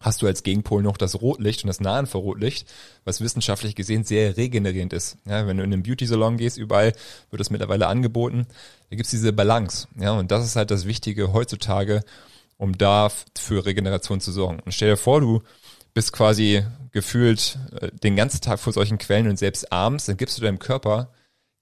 [0.02, 2.68] hast du als Gegenpol noch das Rotlicht und das Nahinfrarotlicht,
[3.06, 5.18] was wissenschaftlich gesehen sehr regenerierend ist.
[5.26, 6.94] Ja, wenn du in einen Beauty-Salon gehst, überall
[7.32, 8.48] wird das mittlerweile angeboten.
[8.90, 9.88] Da gibt's diese Balance.
[9.98, 12.04] Ja, und das ist halt das Wichtige heutzutage,
[12.58, 14.60] um da für Regeneration zu sorgen.
[14.66, 15.42] Und stell dir vor, du
[15.98, 20.38] bist quasi gefühlt äh, den ganzen Tag vor solchen Quellen und selbst abends, dann gibst
[20.38, 21.12] du deinem Körper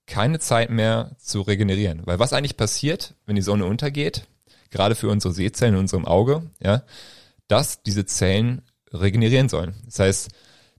[0.07, 2.01] keine Zeit mehr zu regenerieren.
[2.03, 4.27] Weil was eigentlich passiert, wenn die Sonne untergeht,
[4.71, 6.83] gerade für unsere Sehzellen in unserem Auge, ja,
[7.47, 9.73] dass diese Zellen regenerieren sollen.
[9.85, 10.29] Das heißt,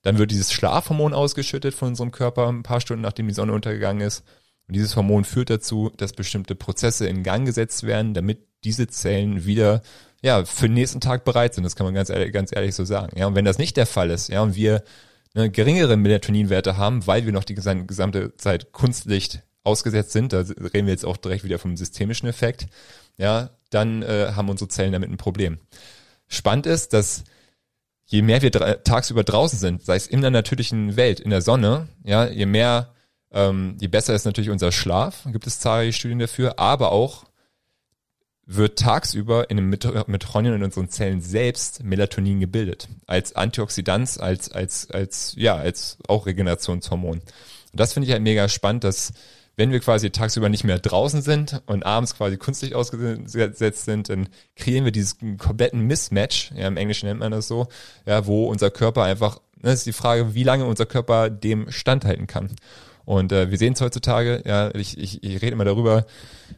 [0.02, 4.06] dann wird dieses Schlafhormon ausgeschüttet von unserem Körper ein paar Stunden nachdem die Sonne untergegangen
[4.06, 4.22] ist.
[4.68, 9.46] Und dieses Hormon führt dazu, dass bestimmte Prozesse in Gang gesetzt werden, damit diese Zellen
[9.46, 9.80] wieder
[10.26, 11.62] ja, für den nächsten Tag bereit sind.
[11.62, 13.16] Das kann man ganz ehrlich, ganz ehrlich so sagen.
[13.16, 14.82] Ja, und wenn das nicht der Fall ist, ja, und wir
[15.34, 20.86] ne, geringere Melatoninwerte haben, weil wir noch die gesamte Zeit Kunstlicht ausgesetzt sind, da reden
[20.86, 22.66] wir jetzt auch direkt wieder vom systemischen Effekt,
[23.18, 25.58] ja, dann äh, haben unsere Zellen damit ein Problem.
[26.26, 27.22] Spannend ist, dass
[28.06, 31.86] je mehr wir tagsüber draußen sind, sei es in der natürlichen Welt, in der Sonne,
[32.02, 32.94] ja, je mehr,
[33.30, 37.26] ähm, je besser ist natürlich unser Schlaf, gibt es zahlreiche Studien dafür, aber auch
[38.46, 42.88] wird tagsüber in den Mitochondrien in unseren Zellen selbst Melatonin gebildet.
[43.06, 47.18] Als Antioxidant, als, als, als, ja, als auch Regenerationshormon.
[47.18, 47.24] Und
[47.72, 49.12] das finde ich halt mega spannend, dass
[49.56, 54.28] wenn wir quasi tagsüber nicht mehr draußen sind und abends quasi künstlich ausgesetzt sind, dann
[54.54, 57.66] kreieren wir diesen kompletten Mismatch, ja, im Englischen nennt man das so,
[58.04, 62.26] ja, wo unser Körper einfach, das ist die Frage, wie lange unser Körper dem standhalten
[62.26, 62.50] kann.
[63.06, 66.06] Und äh, wir sehen es heutzutage, ja, ich, ich, ich rede immer darüber,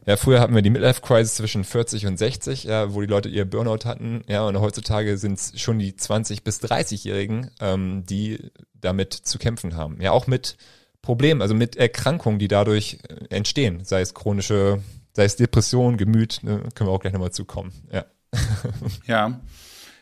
[0.07, 3.45] ja, früher hatten wir die Midlife-Crisis zwischen 40 und 60, ja, wo die Leute ihr
[3.45, 9.13] Burnout hatten, ja, und heutzutage sind es schon die 20- bis 30-Jährigen, ähm, die damit
[9.13, 10.01] zu kämpfen haben.
[10.01, 10.57] Ja, auch mit
[11.03, 14.81] Problemen, also mit Erkrankungen, die dadurch äh, entstehen, sei es chronische,
[15.13, 18.05] sei es Depression, Gemüt, ne, können wir auch gleich nochmal zukommen, ja.
[19.05, 19.39] ja,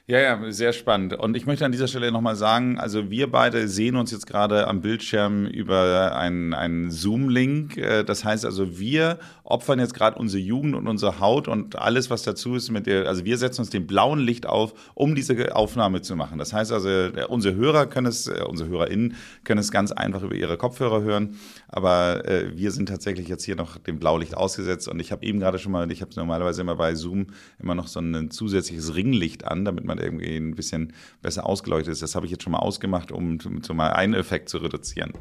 [0.09, 1.15] ja, ja, sehr spannend.
[1.15, 4.65] Und ich möchte an dieser Stelle nochmal sagen, also wir beide sehen uns jetzt gerade
[4.65, 7.75] am Bildschirm über einen, einen Zoom-Link.
[7.75, 12.09] Äh, das heißt also, wir opfern jetzt gerade unsere Jugend und unsere Haut und alles,
[12.09, 15.53] was dazu ist mit der, also wir setzen uns dem blauen Licht auf, um diese
[15.53, 16.37] Aufnahme zu machen.
[16.37, 16.87] Das heißt also,
[17.27, 21.35] unsere Hörer können es, äh, unsere HörerInnen können es ganz einfach über ihre Kopfhörer hören.
[21.67, 25.41] Aber äh, wir sind tatsächlich jetzt hier noch dem Blaulicht ausgesetzt und ich habe eben
[25.41, 27.27] gerade schon mal, ich habe normalerweise immer bei Zoom
[27.59, 32.01] immer noch so ein zusätzliches Ringlicht an, damit man irgendwie ein bisschen besser ausgeleuchtet ist.
[32.01, 35.13] Das habe ich jetzt schon mal ausgemacht, um, um mal einen Effekt zu reduzieren.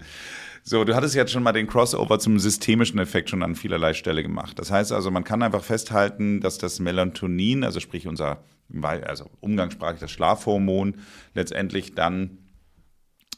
[0.63, 4.23] So, du hattest jetzt schon mal den Crossover zum systemischen Effekt schon an vielerlei Stelle
[4.23, 4.59] gemacht.
[4.59, 8.43] Das heißt also, man kann einfach festhalten, dass das Melatonin, also sprich unser,
[8.83, 10.97] also umgangssprachlich das Schlafhormon,
[11.35, 12.39] letztendlich dann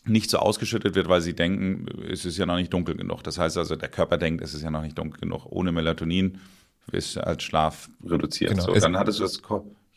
[0.07, 3.23] nicht so ausgeschüttet wird, weil sie denken, es ist ja noch nicht dunkel genug.
[3.23, 5.47] Das heißt also, der Körper denkt, es ist ja noch nicht dunkel genug.
[5.51, 6.39] Ohne Melatonin
[6.93, 8.53] ist als Schlaf reduziert.
[8.53, 8.65] Genau.
[8.65, 9.43] So, dann hattest du das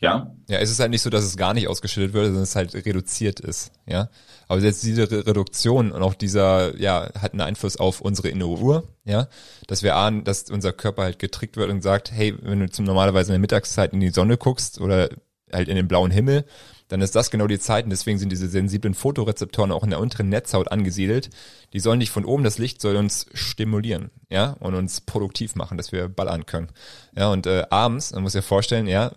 [0.02, 0.34] ja?
[0.48, 2.74] Ja, es ist halt nicht so, dass es gar nicht ausgeschüttet wird, sondern es halt
[2.74, 4.10] reduziert ist, ja.
[4.48, 8.88] Aber jetzt diese Reduktion und auch dieser, ja, hat einen Einfluss auf unsere innere Uhr,
[9.04, 9.28] ja.
[9.68, 12.84] Dass wir ahnen, dass unser Körper halt getrickt wird und sagt, hey, wenn du zum
[12.84, 15.08] normalerweise in der Mittagszeit in die Sonne guckst oder
[15.52, 16.44] halt in den blauen Himmel,
[16.88, 20.00] dann ist das genau die Zeit und deswegen sind diese sensiblen Fotorezeptoren auch in der
[20.00, 21.30] unteren Netzhaut angesiedelt.
[21.72, 25.78] Die sollen nicht von oben, das Licht soll uns stimulieren, ja, und uns produktiv machen,
[25.78, 26.68] dass wir ballern können.
[27.16, 29.12] Ja, und äh, abends, man muss ja vorstellen, ja,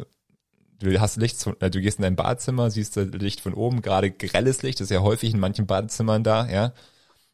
[0.85, 3.81] du hast Licht, von, äh, du gehst in dein Badezimmer, siehst das Licht von oben,
[3.81, 6.73] gerade grelles Licht, das ist ja häufig in manchen Badezimmern da, ja.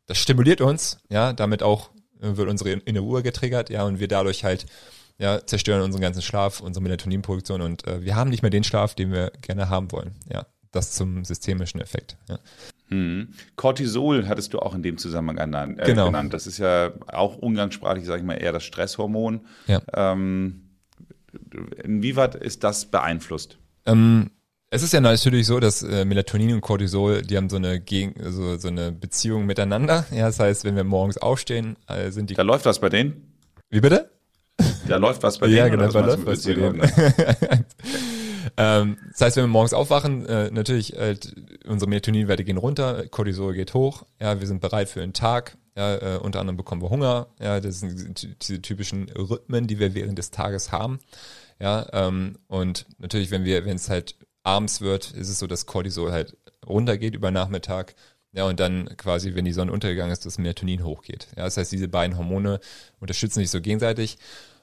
[0.07, 4.07] Das stimuliert uns, ja, damit auch äh, wird unsere innere Uhr getriggert, ja, und wir
[4.07, 4.65] dadurch halt
[5.17, 8.95] ja, zerstören unseren ganzen Schlaf, unsere Melatoninproduktion und äh, wir haben nicht mehr den Schlaf,
[8.95, 10.15] den wir gerne haben wollen.
[10.31, 12.17] Ja, das zum systemischen Effekt.
[12.27, 12.39] Ja.
[12.87, 13.33] Hm.
[13.55, 15.79] Cortisol hattest du auch in dem Zusammenhang genannt.
[15.79, 16.07] Äh, genau.
[16.07, 16.33] genannt.
[16.33, 19.41] Das ist ja auch umgangssprachlich, sage ich mal, eher das Stresshormon.
[19.67, 19.81] Ja.
[19.93, 20.70] Ähm,
[21.83, 23.57] Inwieweit ist das beeinflusst?
[23.85, 24.31] Ähm,
[24.73, 28.13] es ist ja natürlich so, dass äh, Melatonin und Cortisol, die haben so eine Gegen
[28.31, 30.05] so, so eine Beziehung miteinander.
[30.11, 32.35] Ja, das heißt, wenn wir morgens aufstehen, äh, sind die.
[32.35, 33.33] Da läuft was bei denen.
[33.69, 34.09] Wie bitte?
[34.87, 35.57] Da läuft was bei denen.
[35.57, 36.81] Ja, genau, da läuft was bei denen.
[38.57, 41.35] ähm, das heißt, wenn wir morgens aufwachen, äh, natürlich halt,
[41.67, 44.03] unsere Melatoninwerte gehen runter, Cortisol geht hoch.
[44.21, 45.57] Ja, wir sind bereit für den Tag.
[45.75, 47.27] Ja, äh, unter anderem bekommen wir Hunger.
[47.41, 50.99] Ja, das sind diese typischen Rhythmen, die wir während des Tages haben.
[51.61, 55.67] Ja, ähm, und natürlich, wenn wir, wenn es halt abends wird, ist es so, dass
[55.67, 57.93] Cortisol halt runtergeht über Nachmittag.
[58.33, 61.27] Ja, und dann quasi, wenn die Sonne untergegangen ist, das Melatonin hochgeht.
[61.35, 62.59] Ja, das heißt, diese beiden Hormone
[62.99, 64.17] unterstützen sich so gegenseitig.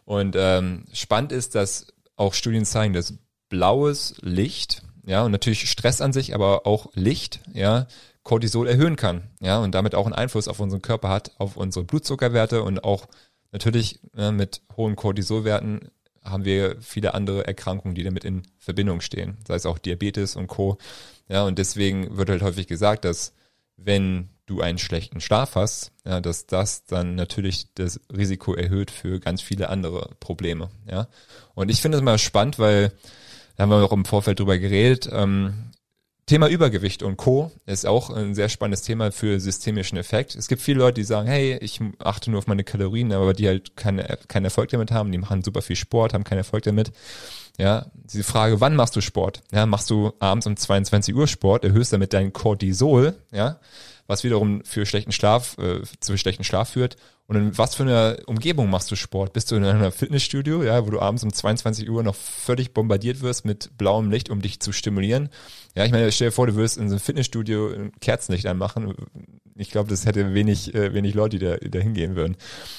[0.04, 3.14] Und ähm, spannend ist, dass auch Studien zeigen, dass
[3.48, 7.86] blaues Licht, ja, und natürlich Stress an sich, aber auch Licht, ja,
[8.24, 11.84] Cortisol erhöhen kann, ja, und damit auch einen Einfluss auf unseren Körper hat, auf unsere
[11.84, 13.06] Blutzuckerwerte und auch
[13.52, 15.90] natürlich ja, mit hohen Cortisolwerten
[16.24, 20.46] haben wir viele andere Erkrankungen, die damit in Verbindung stehen, sei es auch Diabetes und
[20.46, 20.78] Co.
[21.28, 23.32] Ja, und deswegen wird halt häufig gesagt, dass
[23.76, 29.20] wenn du einen schlechten Schlaf hast, ja, dass das dann natürlich das Risiko erhöht für
[29.20, 31.08] ganz viele andere Probleme, ja.
[31.54, 32.92] Und ich finde es mal spannend, weil
[33.56, 35.72] da haben wir auch im Vorfeld drüber geredet, ähm,
[36.28, 37.50] Thema Übergewicht und Co.
[37.64, 40.36] ist auch ein sehr spannendes Thema für systemischen Effekt.
[40.36, 43.48] Es gibt viele Leute, die sagen, hey, ich achte nur auf meine Kalorien, aber die
[43.48, 46.92] halt keine, keinen Erfolg damit haben, die machen super viel Sport, haben keinen Erfolg damit.
[47.56, 49.42] Ja, die Frage, wann machst du Sport?
[49.52, 53.58] Ja, machst du abends um 22 Uhr Sport, erhöhst damit dein Cortisol, ja,
[54.08, 56.96] was wiederum für schlechten Schlaf, äh, zu schlechten Schlaf führt.
[57.26, 59.34] Und in was für einer Umgebung machst du Sport?
[59.34, 63.20] Bist du in einem Fitnessstudio, ja, wo du abends um 22 Uhr noch völlig bombardiert
[63.20, 65.28] wirst mit blauem Licht, um dich zu stimulieren?
[65.76, 68.94] Ja, ich meine, stell dir vor, du wirst in so einem Fitnessstudio ein Kerzenlicht anmachen.
[69.56, 72.36] Ich glaube, das hätte wenig, äh, wenig Leute, die da, die da hingehen würden.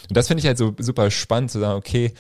[0.10, 2.14] Und das finde ich halt so super spannend zu sagen, okay,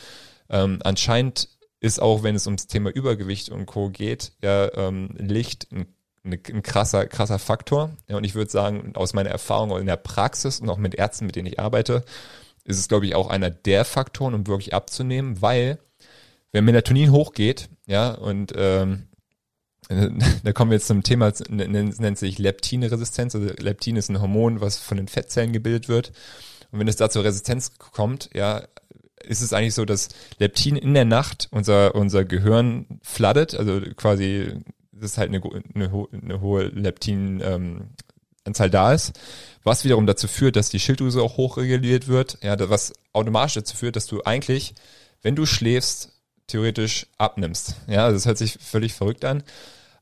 [0.49, 3.89] ähm, anscheinend ist auch, wenn es ums Thema Übergewicht und Co.
[3.89, 5.87] geht, ja, ähm, Licht ein
[6.23, 7.91] ein krasser, krasser Faktor.
[8.07, 11.25] Ja, und ich würde sagen, aus meiner Erfahrung in der Praxis und auch mit Ärzten,
[11.25, 12.03] mit denen ich arbeite,
[12.65, 15.79] ist es, glaube ich, auch einer der Faktoren, um wirklich abzunehmen, weil
[16.51, 19.07] wenn Melatonin hochgeht, ja, und ähm,
[20.43, 23.33] da kommen wir jetzt zum Thema, nennt, nennt sich Leptinresistenz.
[23.35, 26.11] Also Leptin ist ein Hormon, was von den Fettzellen gebildet wird.
[26.71, 28.63] Und wenn es da zur Resistenz kommt, ja,
[29.23, 34.53] ist es eigentlich so, dass Leptin in der Nacht unser, unser Gehirn fladdet, also quasi,
[34.99, 35.41] das ist halt eine,
[35.75, 37.89] eine, eine hohe Leptin, ähm,
[38.45, 39.19] Anzahl da ist,
[39.63, 43.95] was wiederum dazu führt, dass die Schilddrüse auch hochreguliert wird, ja, was automatisch dazu führt,
[43.95, 44.73] dass du eigentlich,
[45.21, 46.13] wenn du schläfst,
[46.47, 47.75] theoretisch abnimmst.
[47.87, 49.43] Ja, also das hört sich völlig verrückt an.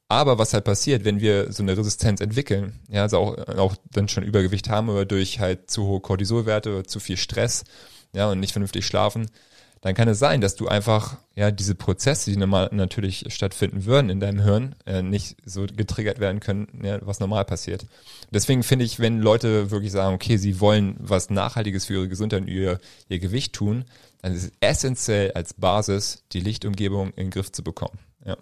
[0.09, 4.07] Aber was halt passiert, wenn wir so eine Resistenz entwickeln, ja, also auch, auch dann
[4.07, 7.65] schon Übergewicht haben oder durch halt zu hohe Cortisolwerte oder zu viel Stress,
[8.13, 9.29] ja, und nicht vernünftig schlafen,
[9.81, 14.09] dann kann es sein, dass du einfach ja diese Prozesse, die normal natürlich stattfinden würden
[14.09, 17.85] in deinem Hirn, äh, nicht so getriggert werden können, ja, was normal passiert.
[18.31, 22.41] Deswegen finde ich, wenn Leute wirklich sagen, okay, sie wollen was Nachhaltiges für ihre Gesundheit
[22.41, 23.85] und ihr, ihr Gewicht tun,
[24.21, 27.99] dann ist es essentiell als Basis, die Lichtumgebung in den Griff zu bekommen.
[28.25, 28.37] Ja.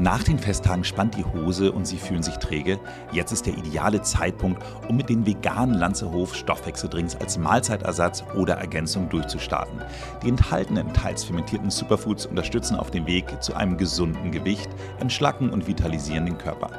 [0.00, 2.78] Nach den Festtagen spannt die Hose und Sie fühlen sich träge.
[3.10, 9.08] Jetzt ist der ideale Zeitpunkt, um mit den veganen Lanzerhof Stoffwechseldrinks als Mahlzeitersatz oder Ergänzung
[9.08, 9.82] durchzustarten.
[10.22, 14.68] Die enthaltenen, teils fermentierten Superfoods unterstützen auf dem Weg zu einem gesunden Gewicht,
[15.00, 16.70] entschlacken und vitalisieren den Körper.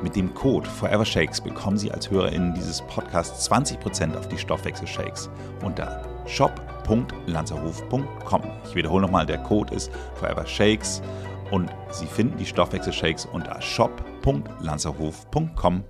[0.00, 5.28] Mit dem Code Forever Shakes bekommen Sie als HörerInnen dieses Podcasts 20% auf die Stoffwechselshakes
[5.64, 8.42] unter shop.lanzerhof.com.
[8.68, 11.02] Ich wiederhole nochmal, der Code ist Forever Shakes
[11.50, 15.84] und Sie finden die Stoffwechselshakes unter shop.lanzerhof.com.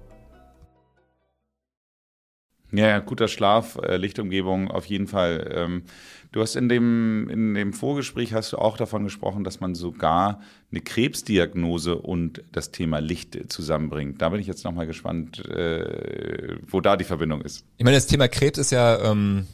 [2.70, 5.50] Ja, guter Schlaf, äh, Lichtumgebung auf jeden Fall.
[5.54, 5.84] Ähm,
[6.32, 10.42] du hast in dem, in dem Vorgespräch hast du auch davon gesprochen, dass man sogar
[10.70, 14.20] eine Krebsdiagnose und das Thema Licht zusammenbringt.
[14.20, 17.64] Da bin ich jetzt nochmal gespannt, äh, wo da die Verbindung ist.
[17.78, 19.46] Ich meine, das Thema Krebs ist ja ähm,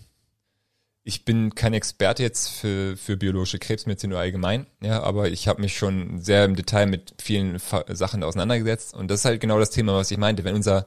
[1.04, 5.60] ich bin kein Experte jetzt für, für biologische Krebsmedizin nur allgemein, ja, aber ich habe
[5.60, 9.70] mich schon sehr im Detail mit vielen Sachen auseinandergesetzt und das ist halt genau das
[9.70, 10.44] Thema, was ich meinte.
[10.44, 10.86] Wenn unser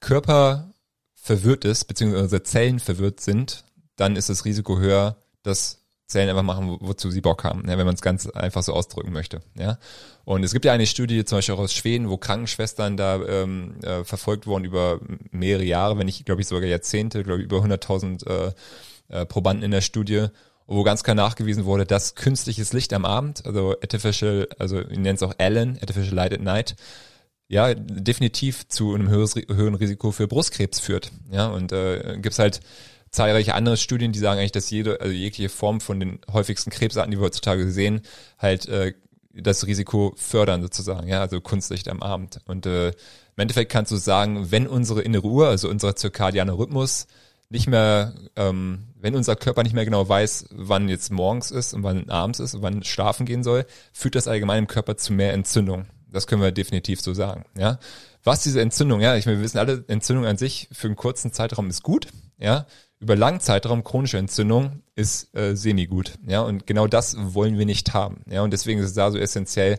[0.00, 0.70] Körper
[1.14, 3.64] verwirrt ist, beziehungsweise unsere Zellen verwirrt sind,
[3.96, 7.78] dann ist das Risiko höher, dass Zellen einfach machen, wo, wozu sie Bock haben, ja,
[7.78, 9.40] wenn man es ganz einfach so ausdrücken möchte.
[9.58, 9.78] Ja.
[10.24, 13.76] Und es gibt ja eine Studie, zum Beispiel auch aus Schweden, wo Krankenschwestern da ähm,
[13.82, 17.58] äh, verfolgt wurden über mehrere Jahre, wenn nicht, glaube ich, sogar Jahrzehnte, glaube ich, über
[17.58, 18.52] 100.000 äh,
[19.08, 20.26] äh, Probanden in der Studie,
[20.66, 25.14] wo ganz klar nachgewiesen wurde, dass künstliches Licht am Abend, also artificial, also ich nenne
[25.14, 26.76] es auch Allen, artificial light at night,
[27.48, 31.12] ja, definitiv zu einem höheren Risiko für Brustkrebs führt.
[31.30, 32.60] Ja, und äh, gibt's halt
[33.10, 37.12] zahlreiche andere Studien, die sagen eigentlich, dass jede, also jegliche Form von den häufigsten Krebsarten,
[37.12, 38.02] die wir heutzutage sehen,
[38.38, 38.94] halt äh,
[39.32, 42.40] das Risiko fördern sozusagen, ja, also Kunstlicht am Abend.
[42.46, 42.94] Und äh, im
[43.36, 47.06] Endeffekt kannst du sagen, wenn unsere innere Uhr, also unser zirkadianer Rhythmus,
[47.48, 51.84] nicht mehr, ähm, wenn unser Körper nicht mehr genau weiß, wann jetzt morgens ist und
[51.84, 55.32] wann abends ist und wann schlafen gehen soll, führt das allgemein im Körper zu mehr
[55.32, 55.86] Entzündung.
[56.10, 57.78] Das können wir definitiv so sagen, ja.
[58.24, 61.32] Was diese Entzündung, ja, ich meine, wir wissen alle, Entzündung an sich für einen kurzen
[61.32, 62.66] Zeitraum ist gut, ja.
[62.98, 66.40] Über langen Zeitraum chronische Entzündung ist äh, semi-gut, ja.
[66.40, 68.42] Und genau das wollen wir nicht haben, ja.
[68.42, 69.78] Und deswegen ist es da so essentiell,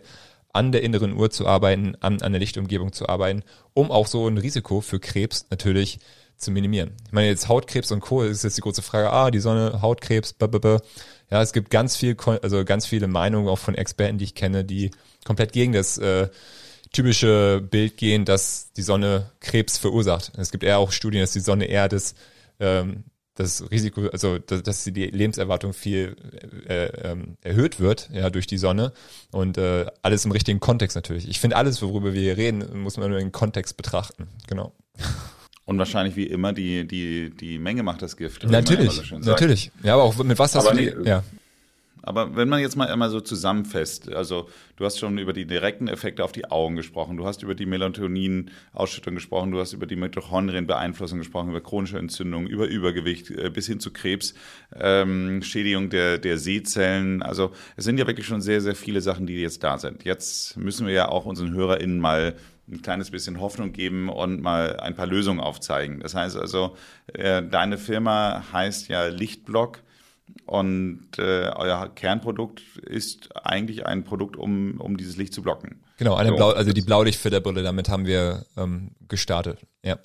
[0.54, 4.26] an der inneren Uhr zu arbeiten, an, an der Lichtumgebung zu arbeiten, um auch so
[4.26, 6.00] ein Risiko für Krebs natürlich
[6.38, 6.92] zu minimieren.
[7.06, 8.24] Ich meine, jetzt Hautkrebs und Co.
[8.24, 10.80] ist jetzt die große Frage, ah, die Sonne, Hautkrebs, blablabla.
[11.30, 14.64] Ja, es gibt ganz viel, also ganz viele Meinungen auch von Experten, die ich kenne,
[14.64, 14.92] die
[15.26, 16.30] komplett gegen das äh,
[16.94, 20.32] typische Bild gehen, dass die Sonne Krebs verursacht.
[20.38, 22.16] Es gibt eher auch Studien, dass die Sonne eher das,
[22.60, 23.04] ähm,
[23.36, 26.16] das Risiko, also dass, dass die Lebenserwartung viel
[26.68, 28.94] äh, ähm, erhöht wird, ja, durch die Sonne
[29.32, 31.28] und äh, alles im richtigen Kontext natürlich.
[31.28, 34.28] Ich finde alles, worüber wir hier reden, muss man nur in Kontext betrachten.
[34.48, 34.74] Genau.
[35.68, 38.50] Und wahrscheinlich wie immer die, die, die Menge macht das Gift.
[38.50, 39.70] Natürlich, so natürlich.
[39.84, 41.24] Ja, aber auch mit was du die, ja.
[42.08, 45.90] Aber wenn man jetzt mal einmal so zusammenfasst, also du hast schon über die direkten
[45.90, 49.98] Effekte auf die Augen gesprochen, du hast über die Melatonin-Ausschüttung gesprochen, du hast über die
[49.98, 54.36] Mitochondrien-Beeinflussung gesprochen, über chronische Entzündung, über Übergewicht äh, bis hin zu Krebs,
[54.74, 57.22] ähm, Schädigung der, der Sehzellen.
[57.22, 60.06] Also es sind ja wirklich schon sehr, sehr viele Sachen, die jetzt da sind.
[60.06, 62.36] Jetzt müssen wir ja auch unseren HörerInnen mal
[62.70, 66.00] ein kleines bisschen Hoffnung geben und mal ein paar Lösungen aufzeigen.
[66.00, 66.76] Das heißt also,
[67.14, 69.80] äh, deine Firma heißt ja Lichtblock
[70.46, 75.82] und äh, euer Kernprodukt ist eigentlich ein Produkt, um, um dieses Licht zu blocken.
[75.98, 79.60] Genau, eine so, Blau, also die Blaulichtfilterbrille, damit haben wir ähm, gestartet.
[79.84, 79.98] Ja.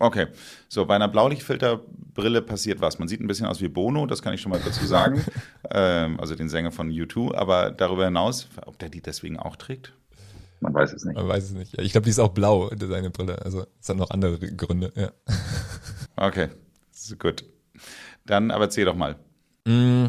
[0.00, 0.28] Okay,
[0.68, 3.00] so bei einer Blaulichtfilterbrille passiert was.
[3.00, 5.24] Man sieht ein bisschen aus wie Bono, das kann ich schon mal dazu sagen.
[5.70, 7.34] ähm, also den Sänger von U2.
[7.34, 9.92] Aber darüber hinaus, ob der die deswegen auch trägt?
[10.60, 11.16] Man weiß es nicht.
[11.16, 11.78] Man weiß es nicht.
[11.78, 13.40] Ich glaube, die ist auch blau, seine Brille.
[13.42, 14.92] Also es hat noch andere Gründe.
[14.94, 15.12] Ja.
[16.20, 16.48] Okay,
[17.20, 17.44] gut.
[18.26, 19.14] Dann aber erzähl doch mal.
[19.64, 20.06] Mm,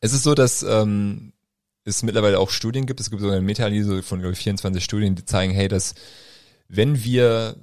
[0.00, 1.34] es ist so, dass ähm,
[1.84, 3.00] es mittlerweile auch Studien gibt.
[3.00, 5.94] Es gibt so eine Meta-Analyse von glaube ich, 24 Studien, die zeigen, hey, dass
[6.68, 7.56] wenn wir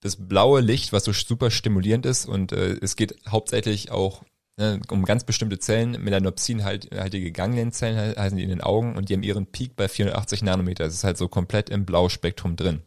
[0.00, 4.24] das blaue Licht, was so super stimulierend ist und äh, es geht hauptsächlich auch
[4.58, 9.46] um ganz bestimmte Zellen, melanopsin-haltige Ganglienzellen heißen die in den Augen und die haben ihren
[9.46, 10.84] Peak bei 480 Nanometer.
[10.84, 12.82] Das ist halt so komplett im Blauspektrum drin.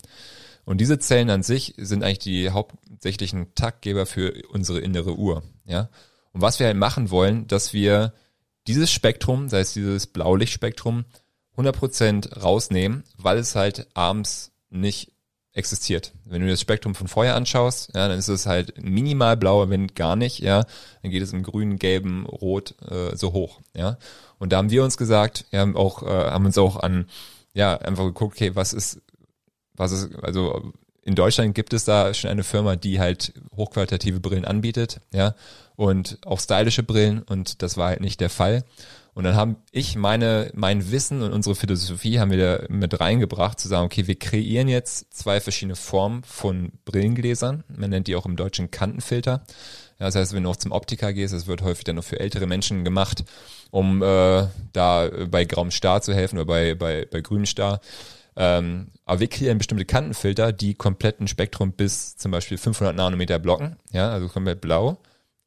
[0.64, 5.44] Und diese Zellen an sich sind eigentlich die hauptsächlichen Taktgeber für unsere innere Uhr.
[5.66, 5.90] Ja?
[6.34, 8.14] Und was wir halt machen wollen, dass wir
[8.68, 11.06] dieses Spektrum, sei es dieses Blaulichtspektrum,
[11.56, 15.12] 100% rausnehmen, weil es halt abends nicht
[15.56, 16.12] existiert.
[16.26, 19.88] Wenn du das Spektrum von vorher anschaust, ja, dann ist es halt minimal blau, wenn
[19.88, 20.66] gar nicht, ja,
[21.02, 23.98] dann geht es im grün, gelben, rot äh, so hoch, ja.
[24.38, 27.08] Und da haben wir uns gesagt, wir haben auch, äh, haben uns auch an,
[27.54, 29.02] ja, einfach geguckt, okay, was ist,
[29.74, 34.44] was ist, also in Deutschland gibt es da schon eine Firma, die halt hochqualitative Brillen
[34.46, 35.36] anbietet, ja,
[35.78, 38.66] und auch stylische Brillen und das war halt nicht der Fall.
[39.16, 43.70] Und dann haben ich meine, mein Wissen und unsere Philosophie haben wir mit reingebracht, zu
[43.70, 47.64] sagen, okay, wir kreieren jetzt zwei verschiedene Formen von Brillengläsern.
[47.70, 49.46] Man nennt die auch im Deutschen Kantenfilter.
[50.00, 52.20] Ja, das heißt, wenn du auch zum Optiker gehst, das wird häufig dann noch für
[52.20, 53.24] ältere Menschen gemacht,
[53.72, 57.80] um äh, da bei grauem Star zu helfen oder bei, bei, bei grünem Star.
[58.36, 63.78] Ähm, aber wir kreieren bestimmte Kantenfilter, die kompletten Spektrum bis zum Beispiel 500 Nanometer blocken,
[63.94, 64.98] ja, also komplett blau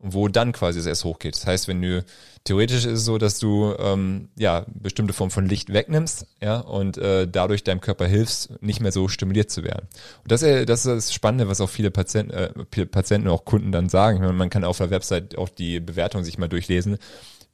[0.00, 1.34] wo dann quasi das S hochgeht.
[1.34, 2.04] Das heißt, wenn du
[2.44, 6.98] theoretisch ist es so, dass du ähm, ja bestimmte Form von Licht wegnimmst, ja, und
[6.98, 9.88] äh, dadurch deinem Körper hilfst, nicht mehr so stimuliert zu werden.
[10.22, 13.44] Und das, äh, das ist das Spannende, was auch viele Patienten, äh, Patienten und auch
[13.44, 14.20] Kunden dann sagen.
[14.20, 16.98] Meine, man kann auf der Website auch die Bewertung sich mal durchlesen,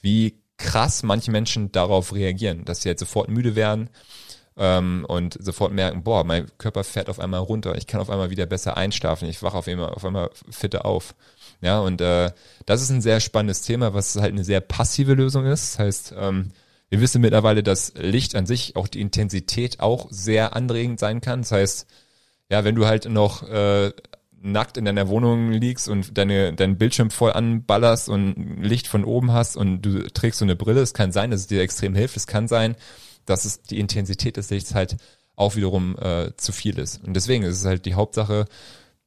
[0.00, 3.90] wie krass manche Menschen darauf reagieren, dass sie halt sofort müde werden,
[4.56, 8.30] ähm, und sofort merken, boah, mein Körper fährt auf einmal runter, ich kann auf einmal
[8.30, 11.14] wieder besser einschlafen, ich wache auf einmal, auf einmal fitter auf.
[11.60, 12.30] Ja, und äh,
[12.66, 15.74] das ist ein sehr spannendes Thema, was halt eine sehr passive Lösung ist.
[15.74, 16.50] Das heißt, ähm,
[16.90, 21.40] wir wissen mittlerweile, dass Licht an sich, auch die Intensität auch sehr anregend sein kann.
[21.42, 21.86] Das heißt,
[22.50, 23.92] ja, wenn du halt noch äh,
[24.44, 29.32] nackt in deiner Wohnung liegst und deine, deinen Bildschirm voll anballerst und Licht von oben
[29.32, 32.16] hast und du trägst so eine Brille, es kann sein, dass es dir extrem hilft.
[32.16, 32.76] Es kann sein,
[33.26, 34.96] dass es die Intensität des Lichts halt
[35.36, 37.02] auch wiederum äh, zu viel ist.
[37.04, 38.46] Und deswegen ist es halt die Hauptsache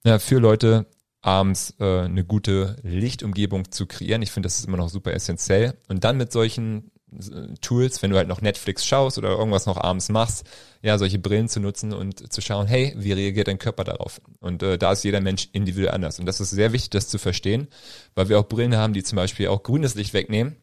[0.03, 0.87] ja, für Leute,
[1.21, 4.21] abends äh, eine gute Lichtumgebung zu kreieren.
[4.21, 5.73] Ich finde, das ist immer noch super essentiell.
[5.89, 9.77] Und dann mit solchen äh, Tools, wenn du halt noch Netflix schaust oder irgendwas noch
[9.77, 10.45] abends machst,
[10.81, 14.21] ja, solche Brillen zu nutzen und zu schauen, hey, wie reagiert dein Körper darauf?
[14.39, 16.19] Und äh, da ist jeder Mensch individuell anders.
[16.19, 17.67] Und das ist sehr wichtig, das zu verstehen,
[18.15, 20.55] weil wir auch Brillen haben, die zum Beispiel auch grünes Licht wegnehmen.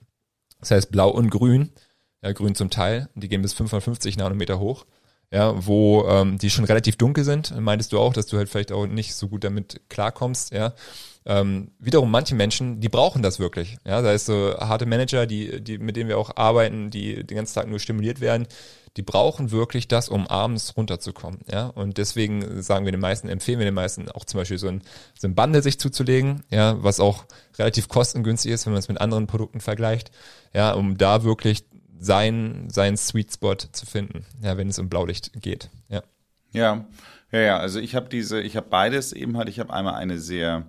[0.60, 1.72] Das heißt blau und grün,
[2.24, 4.86] ja, grün zum Teil, die gehen bis 550 Nanometer hoch
[5.34, 8.70] ja, wo ähm, die schon relativ dunkel sind, meintest du auch, dass du halt vielleicht
[8.70, 10.74] auch nicht so gut damit klarkommst, ja.
[11.26, 13.78] Ähm, wiederum manche Menschen, die brauchen das wirklich.
[13.84, 17.36] Ja, da ist so harte Manager, die, die, mit denen wir auch arbeiten, die den
[17.36, 18.46] ganzen Tag nur stimuliert werden,
[18.96, 21.40] die brauchen wirklich das, um abends runterzukommen.
[21.50, 24.68] Ja, und deswegen sagen wir den meisten, empfehlen wir den meisten auch zum Beispiel so
[24.68, 24.82] ein,
[25.18, 27.24] so ein Bundle sich zuzulegen, ja, was auch
[27.58, 30.12] relativ kostengünstig ist, wenn man es mit anderen Produkten vergleicht,
[30.52, 31.64] ja, um da wirklich
[31.98, 35.70] sein, Sweet Spot zu finden, ja, wenn es um Blaulicht geht.
[35.88, 36.02] Ja.
[36.52, 36.86] Ja,
[37.32, 37.56] ja, ja.
[37.58, 39.48] Also ich habe diese, ich habe beides eben halt.
[39.48, 40.66] Ich habe einmal eine sehr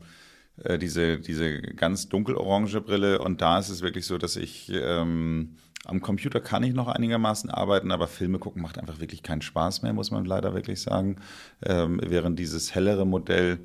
[0.63, 5.57] äh, diese diese ganz dunkelorange Brille und da ist es wirklich so, dass ich ähm,
[5.85, 9.83] am Computer kann ich noch einigermaßen arbeiten, aber Filme gucken macht einfach wirklich keinen Spaß
[9.83, 11.17] mehr, muss man leider wirklich sagen.
[11.63, 13.59] Ähm, während dieses hellere Modell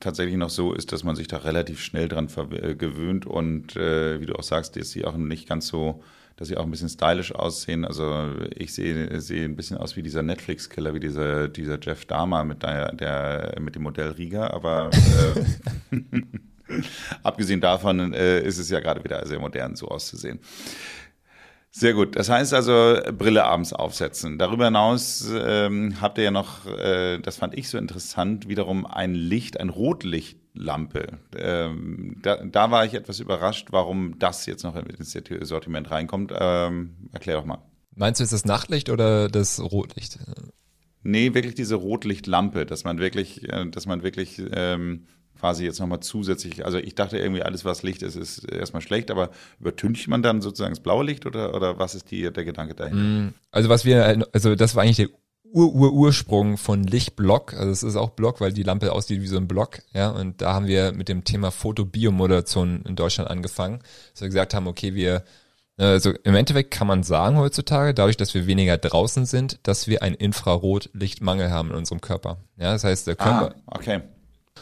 [0.00, 4.20] tatsächlich noch so ist, dass man sich da relativ schnell dran äh, gewöhnt und äh,
[4.20, 6.02] wie du auch sagst, ist sie auch nicht ganz so
[6.42, 7.84] dass sie auch ein bisschen stylisch aussehen.
[7.84, 12.42] Also ich sehe, sehe ein bisschen aus wie dieser Netflix-Killer, wie dieser, dieser Jeff Dahmer
[12.42, 14.90] mit, der, der, mit dem Modell Riga, aber
[15.92, 16.00] äh,
[17.22, 20.40] abgesehen davon äh, ist es ja gerade wieder sehr modern, so auszusehen.
[21.70, 22.16] Sehr gut.
[22.16, 24.36] Das heißt also Brille abends aufsetzen.
[24.36, 29.14] Darüber hinaus ähm, habt ihr ja noch, äh, das fand ich so interessant, wiederum ein
[29.14, 29.70] Licht, ein
[30.54, 31.18] Rotlichtlampe.
[31.36, 36.32] Ähm, da, da war ich etwas überrascht, warum das jetzt noch ins Sortiment reinkommt.
[36.38, 37.58] Ähm, erklär doch mal.
[37.94, 40.18] Meinst du jetzt das Nachtlicht oder das Rotlicht?
[41.02, 45.06] Nee, wirklich diese Rotlichtlampe, dass man wirklich, äh, dass man wirklich ähm,
[45.38, 49.10] quasi jetzt nochmal zusätzlich, also ich dachte irgendwie, alles was Licht ist, ist erstmal schlecht,
[49.10, 52.74] aber übertüncht man dann sozusagen das blaue Licht oder, oder was ist die, der Gedanke
[52.74, 53.02] dahinter?
[53.02, 55.08] Mm, also was wir, also das war eigentlich der
[55.52, 59.48] Ur-Ur-Ursprung von Lichtblock, also es ist auch Block, weil die Lampe aussieht wie so ein
[59.48, 63.80] Block, ja, und da haben wir mit dem Thema Fotobiomodulation in Deutschland angefangen,
[64.12, 65.24] dass wir gesagt haben, okay, wir
[65.78, 70.02] also im Endeffekt kann man sagen heutzutage, dadurch, dass wir weniger draußen sind, dass wir
[70.02, 72.36] einen Infrarotlichtmangel haben in unserem Körper.
[72.58, 74.02] Ja, das heißt, der Körper, ah, okay.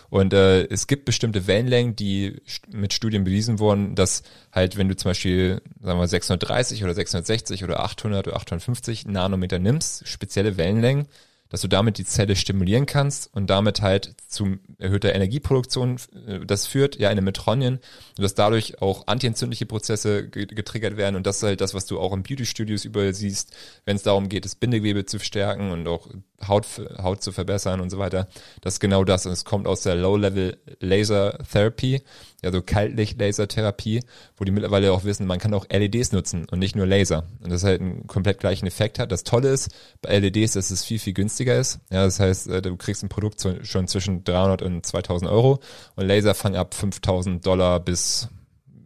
[0.09, 4.22] Und äh, es gibt bestimmte Wellenlängen, die mit Studien bewiesen wurden, dass
[4.53, 9.59] halt, wenn du zum Beispiel, sagen wir 630 oder 660 oder 800 oder 850 Nanometer
[9.59, 11.07] nimmst, spezielle Wellenlängen,
[11.51, 16.66] dass du damit die Zelle stimulieren kannst und damit halt zu erhöhter Energieproduktion äh, das
[16.66, 17.74] führt, ja, in den Metronien
[18.16, 22.01] und dass dadurch auch antientzündliche Prozesse getriggert werden und das ist halt das, was du
[22.01, 26.09] auch in Beauty-Studios überall siehst, wenn es darum geht, das Bindegewebe zu stärken und auch
[26.46, 26.66] Haut,
[27.03, 28.26] Haut zu verbessern und so weiter.
[28.62, 32.03] Das ist genau das und es kommt aus der Low-Level Laser Therapy,
[32.43, 34.01] ja, so Kaltlicht-Lasertherapie,
[34.36, 37.51] wo die mittlerweile auch wissen, man kann auch LEDs nutzen und nicht nur Laser und
[37.51, 39.12] das halt einen komplett gleichen Effekt hat.
[39.12, 39.70] Das Tolle ist
[40.01, 41.80] bei LEDs, dass es viel, viel günstiger ist.
[41.91, 45.61] Ja, das heißt, äh, du kriegst ein Produkt schon zwischen 300 und 2000 Euro
[45.97, 48.28] und Laser fangen ab 5000 Dollar bis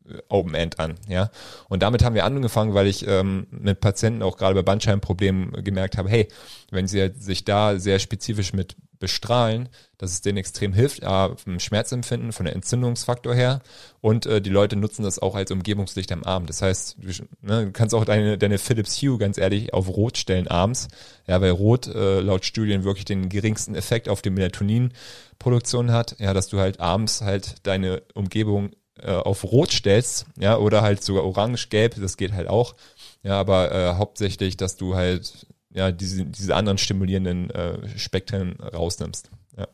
[0.09, 1.31] äh, Open End an, ja.
[1.69, 5.97] Und damit haben wir angefangen, weil ich ähm, mit Patienten auch gerade bei Bandscheibenproblemen gemerkt
[5.97, 6.29] habe, hey,
[6.71, 11.61] wenn sie sich da sehr spezifisch mit bestrahlen, dass es denen extrem hilft, ja, vom
[11.61, 13.61] Schmerzempfinden, von der Entzündungsfaktor her
[14.01, 16.49] und äh, die Leute nutzen das auch als Umgebungslicht am Abend.
[16.49, 17.09] Das heißt, du,
[17.43, 20.89] ne, du kannst auch deine, deine Philips Hue ganz ehrlich auf Rot stellen abends,
[21.27, 26.33] ja, weil Rot äh, laut Studien wirklich den geringsten Effekt auf die Melatoninproduktion hat, ja,
[26.33, 28.71] dass du halt abends halt deine Umgebung
[29.03, 32.75] äh, auf Rot stellst, ja, oder halt sogar orange, gelb, das geht halt auch.
[33.23, 39.31] Ja, aber äh, hauptsächlich, dass du halt ja diese, diese anderen stimulierenden äh, Spektren rausnimmst.
[39.59, 39.69] Ja.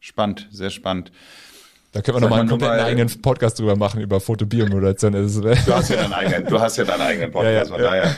[0.00, 1.12] Spannend, sehr spannend.
[1.92, 5.12] Da können wir nochmal einen kompletten mal, eigenen Podcast drüber machen, über Fotobiomodulation.
[5.12, 8.16] Du hast ja deinen eigenen, du hast ja deinen eigenen Podcast, ja, ja, von daher.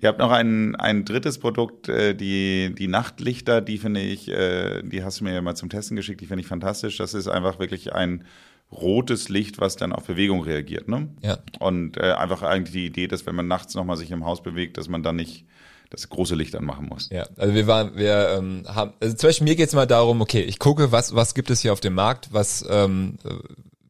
[0.00, 4.82] Ihr habt noch ein, ein drittes Produkt, äh, die, die Nachtlichter, die finde ich, äh,
[4.82, 6.96] die hast du mir ja mal zum Testen geschickt, die finde ich fantastisch.
[6.96, 8.24] Das ist einfach wirklich ein
[8.72, 10.88] rotes Licht, was dann auf Bewegung reagiert.
[10.88, 11.08] Ne?
[11.20, 11.40] Ja.
[11.58, 14.78] Und äh, einfach eigentlich die Idee, dass wenn man nachts nochmal sich im Haus bewegt,
[14.78, 15.44] dass man dann nicht
[15.90, 17.08] das große Licht anmachen muss.
[17.10, 20.40] Ja, also wir waren, wir ähm, haben, also zum Beispiel mir geht's mal darum, okay,
[20.40, 23.34] ich gucke, was, was gibt es hier auf dem Markt, was ähm, äh,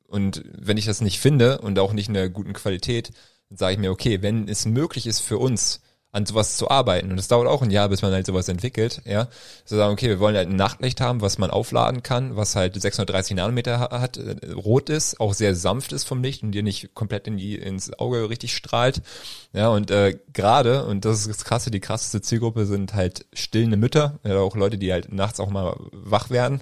[0.09, 3.13] und wenn ich das nicht finde und auch nicht in der guten Qualität,
[3.49, 5.83] dann sage ich mir, okay, wenn es möglich ist für uns,
[6.13, 7.13] an sowas zu arbeiten.
[7.13, 9.29] Und es dauert auch ein Jahr, bis man halt sowas entwickelt, ja.
[9.65, 12.81] So sagen, okay, wir wollen halt ein Nachtlicht haben, was man aufladen kann, was halt
[12.81, 16.95] 630 Nanometer hat, äh, rot ist, auch sehr sanft ist vom Licht und dir nicht
[16.95, 19.03] komplett in die, ins Auge richtig strahlt.
[19.53, 23.77] Ja, und äh, gerade, und das ist das Krasse, die krasseste Zielgruppe sind halt stillende
[23.77, 26.61] Mütter, ja, auch Leute, die halt nachts auch mal wach werden,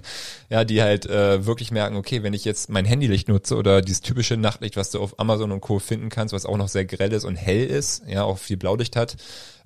[0.49, 4.01] ja, die halt äh, wirklich merken, okay, wenn ich jetzt mein Handylicht nutze oder dieses
[4.01, 5.79] typische Nachtlicht, was du auf Amazon und Co.
[5.79, 8.95] finden kannst, was auch noch sehr grell ist und hell ist, ja, auch viel Blaulicht
[8.95, 9.15] hat,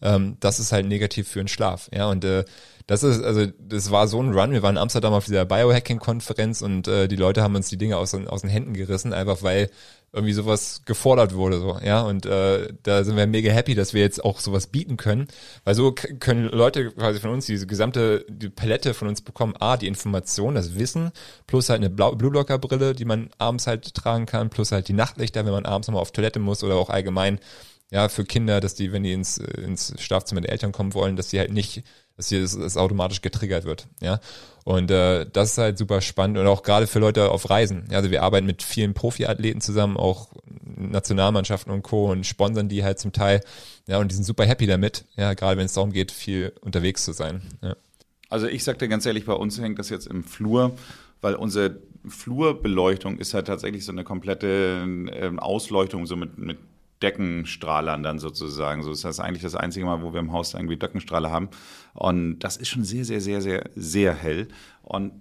[0.02, 1.90] ähm, das ist halt negativ für den Schlaf.
[1.94, 2.46] Ja, und äh,
[2.88, 4.52] das ist, also das war so ein Run.
[4.52, 7.98] Wir waren in Amsterdam auf dieser Biohacking-Konferenz und äh, die Leute haben uns die Dinge
[7.98, 9.70] aus, aus den Händen gerissen, einfach weil
[10.14, 14.02] irgendwie sowas gefordert wurde so ja und äh, da sind wir mega happy dass wir
[14.02, 15.28] jetzt auch sowas bieten können
[15.64, 19.76] weil so können Leute quasi von uns diese gesamte die Palette von uns bekommen a
[19.76, 21.12] die Information das Wissen
[21.48, 24.88] plus halt eine Blau Blue Locker Brille die man abends halt tragen kann plus halt
[24.88, 27.40] die Nachtlichter wenn man abends nochmal auf Toilette muss oder auch allgemein
[27.92, 31.30] ja, für Kinder, dass die, wenn die ins, ins Schlafzimmer der Eltern kommen wollen, dass
[31.30, 31.84] sie halt nicht,
[32.18, 34.20] dass hier das, das automatisch getriggert wird, ja.
[34.66, 37.86] Und äh, das ist halt super spannend und auch gerade für Leute auf Reisen.
[37.92, 40.30] Ja, also wir arbeiten mit vielen Profiathleten zusammen, auch
[40.78, 42.10] Nationalmannschaften und Co.
[42.10, 43.42] und sponsern die halt zum Teil,
[43.88, 47.04] ja, und die sind super happy damit, ja, gerade wenn es darum geht, viel unterwegs
[47.04, 47.42] zu sein.
[47.62, 47.76] Ja.
[48.30, 50.76] Also ich sag dir ganz ehrlich, bei uns hängt das jetzt im Flur,
[51.22, 51.78] weil unsere
[52.08, 56.58] Flurbeleuchtung ist halt tatsächlich so eine komplette äh, Ausleuchtung, so mit, mit
[57.04, 58.82] Deckenstrahlern dann sozusagen.
[58.82, 61.50] So ist das eigentlich das einzige Mal, wo wir im Haus irgendwie Deckenstrahler haben.
[61.94, 64.48] Und das ist schon sehr, sehr, sehr, sehr, sehr hell.
[64.82, 65.12] Und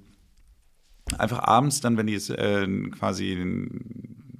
[1.18, 3.68] einfach abends dann, wenn die es äh, quasi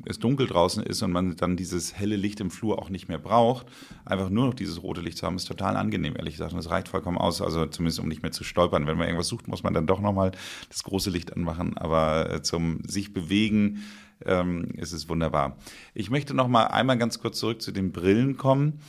[0.05, 3.18] es dunkel draußen ist und man dann dieses helle Licht im Flur auch nicht mehr
[3.18, 3.66] braucht,
[4.05, 6.53] einfach nur noch dieses rote Licht zu haben, ist total angenehm, ehrlich gesagt.
[6.53, 8.86] Und das reicht vollkommen aus, also zumindest um nicht mehr zu stolpern.
[8.86, 10.32] Wenn man irgendwas sucht, muss man dann doch nochmal
[10.68, 11.76] das große Licht anmachen.
[11.78, 13.82] Aber äh, zum sich bewegen,
[14.27, 15.57] ähm, ist es wunderbar.
[15.95, 18.81] Ich möchte noch mal einmal ganz kurz zurück zu den Brillen kommen,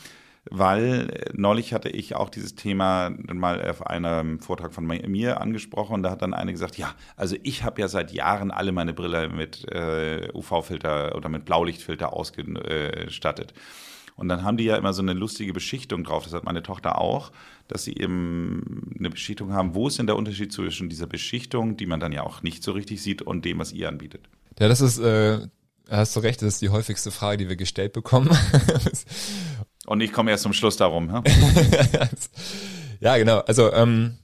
[0.50, 5.96] weil äh, neulich hatte ich auch dieses Thema mal auf einem Vortrag von mir angesprochen
[5.96, 8.94] und da hat dann eine gesagt, ja, also ich habe ja seit Jahren alle meine
[8.94, 13.54] Brille mit äh, UV-Filter oder mit Blaulichtfilter ausgestattet.
[14.16, 16.26] Und dann haben die ja immer so eine lustige Beschichtung drauf.
[16.26, 17.32] Das hat meine Tochter auch,
[17.68, 19.74] dass sie eben eine Beschichtung haben.
[19.74, 22.74] Wo ist denn der Unterschied zwischen dieser Beschichtung, die man dann ja auch nicht so
[22.74, 24.30] richtig sieht, und dem, was ihr anbietet?
[24.60, 25.40] Ja, das ist, äh,
[25.90, 28.30] hast du recht, das ist die häufigste Frage, die wir gestellt bekommen.
[29.86, 31.10] Und ich komme erst zum Schluss darum.
[31.10, 31.24] Ja,
[33.00, 33.40] ja genau.
[33.40, 34.18] Also ähm,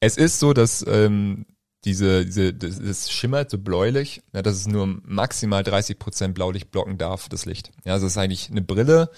[0.00, 1.46] es ist so, dass ähm,
[1.84, 6.70] diese, diese, das, das schimmert so bläulich, ja, dass es nur maximal 30 Prozent Blaulicht
[6.70, 7.70] blocken darf, das Licht.
[7.84, 9.10] Ja, also es ist eigentlich eine Brille,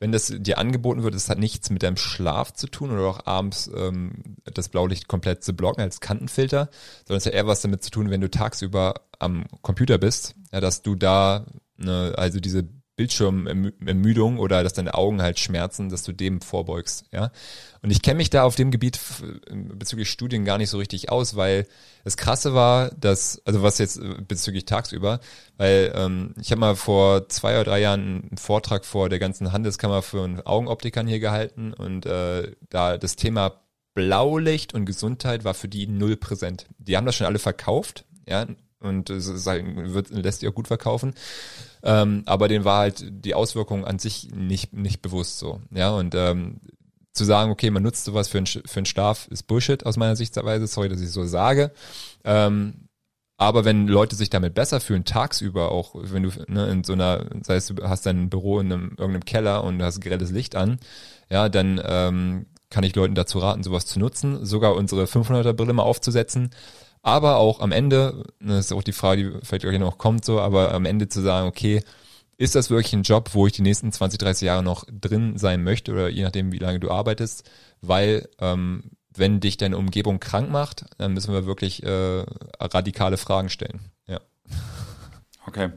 [0.00, 3.26] wenn das dir angeboten wird, das hat nichts mit deinem Schlaf zu tun oder auch
[3.26, 4.12] abends ähm,
[4.44, 6.70] das Blaulicht komplett zu blocken als Kantenfilter,
[7.06, 10.60] sondern es hat eher was damit zu tun, wenn du tagsüber am Computer bist, ja,
[10.60, 11.46] dass du da
[11.76, 12.68] ne, also diese
[13.00, 17.30] Bildschirmermüdung oder dass deine Augen halt schmerzen, dass du dem vorbeugst, ja.
[17.80, 19.00] Und ich kenne mich da auf dem Gebiet
[19.50, 21.66] bezüglich Studien gar nicht so richtig aus, weil
[22.04, 25.20] das Krasse war, dass, also was jetzt bezüglich tagsüber,
[25.56, 29.50] weil ähm, ich habe mal vor zwei oder drei Jahren einen Vortrag vor der ganzen
[29.50, 33.62] Handelskammer für einen Augenoptikern hier gehalten und äh, da das Thema
[33.94, 36.66] Blaulicht und Gesundheit war für die null präsent.
[36.76, 38.46] Die haben das schon alle verkauft, ja,
[38.80, 41.14] und es halt, wird, lässt sich auch gut verkaufen.
[41.82, 45.60] Ähm, aber denen war halt die Auswirkung an sich nicht, nicht bewusst so.
[45.70, 46.60] Ja, und ähm,
[47.12, 50.16] zu sagen, okay, man nutzt sowas für einen, für einen Schlaf, ist Bullshit aus meiner
[50.16, 50.66] Sichtweise.
[50.66, 51.72] Sorry, dass ich so sage.
[52.24, 52.88] Ähm,
[53.36, 57.24] aber wenn Leute sich damit besser fühlen, tagsüber auch, wenn du ne, in so einer,
[57.42, 60.56] sei es du hast dein Büro in einem, irgendeinem Keller und du hast grelles Licht
[60.56, 60.78] an,
[61.30, 65.72] ja, dann ähm, kann ich Leuten dazu raten, sowas zu nutzen, sogar unsere 500er Brille
[65.72, 66.50] mal aufzusetzen,
[67.02, 70.40] aber auch am Ende, das ist auch die Frage, die vielleicht gleich noch kommt so,
[70.40, 71.82] aber am Ende zu sagen, okay,
[72.36, 75.62] ist das wirklich ein Job, wo ich die nächsten 20, 30 Jahre noch drin sein
[75.62, 77.48] möchte oder je nachdem, wie lange du arbeitest,
[77.82, 82.24] weil ähm, wenn dich deine Umgebung krank macht, dann müssen wir wirklich äh,
[82.60, 83.80] radikale Fragen stellen.
[84.06, 84.20] Ja.
[85.46, 85.70] Okay.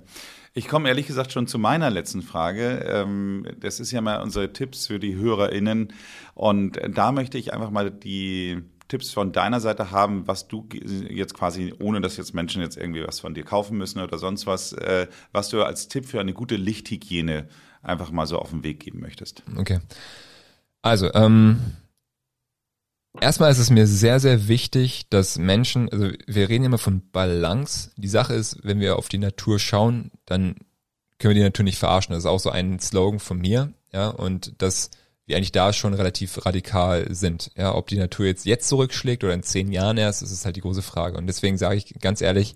[0.55, 2.85] Ich komme ehrlich gesagt schon zu meiner letzten Frage.
[2.87, 5.91] Ähm, das ist ja mal unsere Tipps für die HörerInnen.
[6.35, 8.61] Und da möchte ich einfach mal die
[8.93, 10.69] Tipps von deiner Seite haben, was du
[11.09, 14.45] jetzt quasi, ohne dass jetzt Menschen jetzt irgendwie was von dir kaufen müssen oder sonst
[14.45, 17.47] was, äh, was du als Tipp für eine gute Lichthygiene
[17.81, 19.41] einfach mal so auf den Weg geben möchtest.
[19.57, 19.79] Okay.
[20.83, 21.59] Also, ähm,
[23.19, 27.89] erstmal ist es mir sehr, sehr wichtig, dass Menschen, also wir reden immer von Balance.
[27.97, 30.57] Die Sache ist, wenn wir auf die Natur schauen, dann
[31.17, 32.13] können wir die Natur nicht verarschen.
[32.13, 34.91] Das ist auch so ein Slogan von mir, ja, und das
[35.25, 37.51] wir eigentlich da schon relativ radikal sind.
[37.55, 40.55] Ja, ob die Natur jetzt jetzt zurückschlägt oder in zehn Jahren erst, das ist halt
[40.55, 41.17] die große Frage.
[41.17, 42.55] Und deswegen sage ich ganz ehrlich,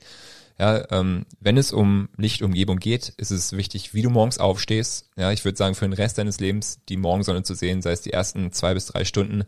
[0.60, 5.08] ja, ähm, wenn es um Lichtumgebung geht, ist es wichtig, wie du morgens aufstehst.
[5.16, 8.02] Ja, ich würde sagen, für den Rest deines Lebens die Morgensonne zu sehen, sei es
[8.02, 9.44] die ersten zwei bis drei Stunden,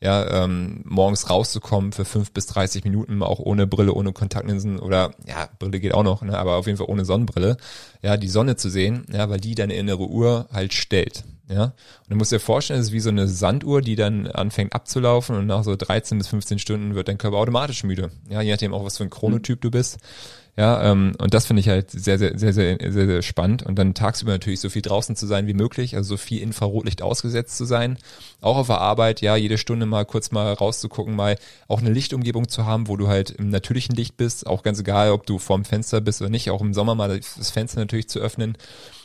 [0.00, 5.12] ja, ähm, morgens rauszukommen für fünf bis dreißig Minuten, auch ohne Brille, ohne Kontaktlinsen oder
[5.26, 7.56] ja, Brille geht auch noch, ne, aber auf jeden Fall ohne Sonnenbrille,
[8.02, 11.24] ja, die Sonne zu sehen, ja, weil die deine innere Uhr halt stellt.
[11.48, 11.74] Ja, und
[12.08, 15.46] du musst dir vorstellen, es ist wie so eine Sanduhr, die dann anfängt abzulaufen und
[15.46, 18.10] nach so 13 bis 15 Stunden wird dein Körper automatisch müde.
[18.30, 19.98] Ja, je nachdem auch, was für ein Chronotyp du bist.
[20.56, 23.64] Ja, ähm, und das finde ich halt sehr, sehr, sehr, sehr, sehr, sehr spannend.
[23.64, 27.02] Und dann tagsüber natürlich so viel draußen zu sein wie möglich, also so viel Infrarotlicht
[27.02, 27.98] ausgesetzt zu sein.
[28.40, 31.36] Auch auf der Arbeit, ja, jede Stunde mal kurz mal rauszugucken, mal
[31.66, 35.10] auch eine Lichtumgebung zu haben, wo du halt im natürlichen Licht bist, auch ganz egal,
[35.10, 38.20] ob du vorm Fenster bist oder nicht, auch im Sommer mal das Fenster natürlich zu
[38.20, 38.56] öffnen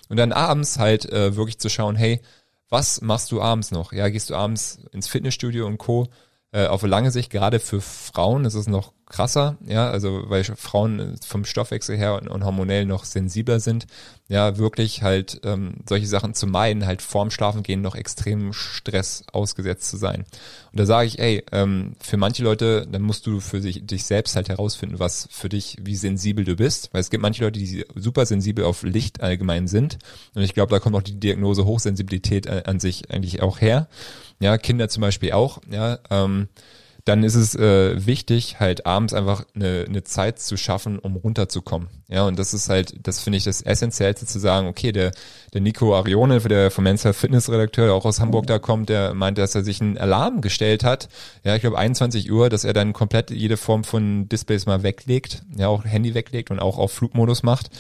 [0.10, 2.22] und dann abends halt äh, wirklich zu schauen, hey,
[2.68, 3.94] was machst du abends noch?
[3.94, 6.08] Ja, gehst du abends ins Fitnessstudio und Co.
[6.52, 11.16] Äh, auf lange Sicht, gerade für Frauen ist es noch krasser, ja, also weil Frauen
[11.26, 13.88] vom Stoffwechsel her und, und hormonell noch sensibler sind,
[14.28, 19.90] ja, wirklich halt ähm, solche Sachen zu meiden, halt vorm Schlafengehen noch extrem Stress ausgesetzt
[19.90, 20.26] zu sein.
[20.72, 24.06] Und da sage ich, ey, ähm, für manche Leute, dann musst du für sich, dich
[24.06, 27.60] selbst halt herausfinden, was für dich, wie sensibel du bist, weil es gibt manche Leute,
[27.60, 29.98] die super sensibel auf Licht allgemein sind
[30.36, 33.88] und ich glaube, da kommt auch die Diagnose Hochsensibilität an, an sich eigentlich auch her.
[34.40, 36.48] Ja, Kinder zum Beispiel auch, ja, ähm,
[37.10, 41.90] dann ist es äh, wichtig, halt abends einfach eine, eine Zeit zu schaffen, um runterzukommen.
[42.08, 45.12] Ja, und das ist halt, das finde ich das Essentiellste zu sagen, okay, der,
[45.52, 49.16] der Nico Arione, der vom Mensa Fitness Redakteur, der auch aus Hamburg da kommt, der
[49.16, 51.10] meint, dass er sich einen Alarm gestellt hat,
[51.44, 55.42] ja, ich glaube 21 Uhr, dass er dann komplett jede Form von Displays mal weglegt,
[55.58, 57.72] ja, auch Handy weglegt und auch auf Flugmodus macht,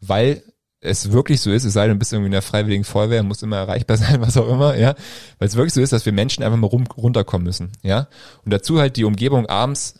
[0.00, 0.42] weil
[0.80, 3.42] es wirklich so ist, es sei denn, du bist irgendwie in der freiwilligen Feuerwehr, muss
[3.42, 4.94] immer erreichbar sein, was auch immer, ja,
[5.38, 8.08] weil es wirklich so ist, dass wir Menschen einfach mal rum, runterkommen müssen, ja,
[8.44, 9.94] und dazu halt die Umgebung abends,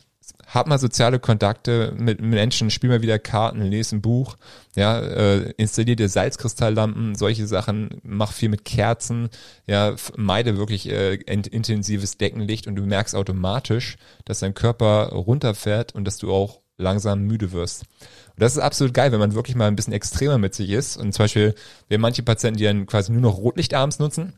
[0.47, 4.37] hab mal soziale Kontakte mit Menschen, spiel mal wieder Karten, lese ein Buch,
[4.76, 9.29] ja, äh, installier dir Salzkristalllampen, solche Sachen, mach viel mit Kerzen,
[9.66, 16.07] ja, meide wirklich äh, intensives Deckenlicht und du merkst automatisch, dass dein Körper runterfährt und
[16.07, 17.83] dass du auch langsam müde wirst.
[17.83, 20.97] Und das ist absolut geil, wenn man wirklich mal ein bisschen extremer mit sich ist.
[20.97, 21.55] Und zum Beispiel,
[21.89, 24.33] wir haben manche Patienten, die dann quasi nur noch Rotlicht abends nutzen.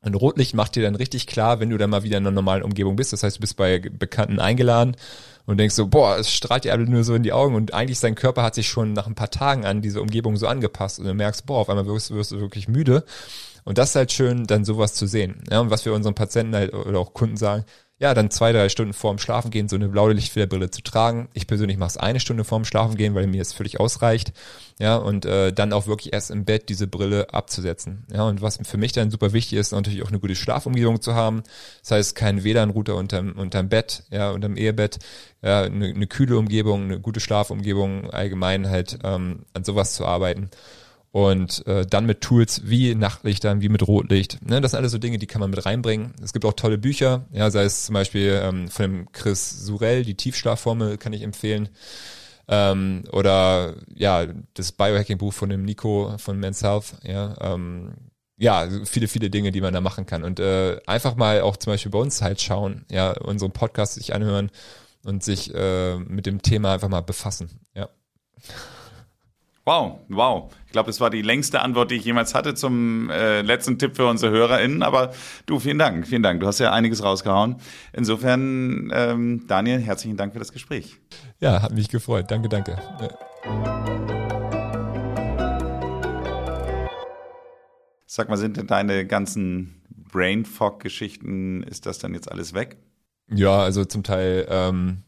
[0.00, 2.62] Und Rotlicht macht dir dann richtig klar, wenn du dann mal wieder in einer normalen
[2.62, 3.12] Umgebung bist.
[3.12, 4.96] Das heißt, du bist bei Bekannten eingeladen
[5.46, 8.14] und denkst so, boah, es strahlt dir nur so in die Augen und eigentlich sein
[8.14, 11.14] Körper hat sich schon nach ein paar Tagen an diese Umgebung so angepasst und du
[11.14, 13.04] merkst, boah, auf einmal wirst, wirst du wirklich müde.
[13.64, 15.42] Und das ist halt schön, dann sowas zu sehen.
[15.50, 17.64] Ja, und was wir unseren Patienten halt oder auch Kunden sagen,
[18.00, 21.28] ja, dann zwei, drei Stunden vorm Schlafengehen so eine blaue Lichtfilterbrille zu tragen.
[21.34, 24.32] Ich persönlich mache es eine Stunde vorm Schlafengehen, weil mir es völlig ausreicht.
[24.78, 28.06] Ja, und äh, dann auch wirklich erst im Bett diese Brille abzusetzen.
[28.12, 31.14] Ja, und was für mich dann super wichtig ist, natürlich auch eine gute Schlafumgebung zu
[31.14, 31.42] haben.
[31.82, 35.00] Das heißt, kein WLAN-Router unterm, unterm Bett, ja, unterm Ehebett,
[35.42, 40.50] ja, eine, eine kühle Umgebung, eine gute Schlafumgebung, allgemein halt ähm, an sowas zu arbeiten.
[41.18, 44.38] Und äh, dann mit Tools wie Nachtlichtern, wie mit Rotlicht.
[44.40, 46.14] Ne, das sind alles so Dinge, die kann man mit reinbringen.
[46.22, 50.04] Es gibt auch tolle Bücher, ja, sei es zum Beispiel ähm, von dem Chris Surell,
[50.04, 51.70] die Tiefschlafformel kann ich empfehlen.
[52.46, 57.94] Ähm, oder ja, das Biohacking-Buch von dem Nico von Men's Health, ja, ähm,
[58.36, 60.22] ja, viele, viele Dinge, die man da machen kann.
[60.22, 64.14] Und äh, einfach mal auch zum Beispiel bei uns halt schauen, ja, unseren Podcast sich
[64.14, 64.52] anhören
[65.02, 67.58] und sich äh, mit dem Thema einfach mal befassen.
[67.74, 67.88] Ja.
[69.68, 70.50] Wow, wow.
[70.64, 73.96] Ich glaube, das war die längste Antwort, die ich jemals hatte zum äh, letzten Tipp
[73.96, 74.82] für unsere HörerInnen.
[74.82, 75.12] Aber
[75.44, 76.40] du, vielen Dank, vielen Dank.
[76.40, 77.56] Du hast ja einiges rausgehauen.
[77.92, 80.96] Insofern, ähm, Daniel, herzlichen Dank für das Gespräch.
[81.38, 82.30] Ja, hat mich gefreut.
[82.30, 82.78] Danke, danke.
[88.06, 92.78] Sag mal, sind denn deine ganzen Brain Fog-Geschichten, ist das dann jetzt alles weg?
[93.30, 95.02] Ja, also zum Teil ähm,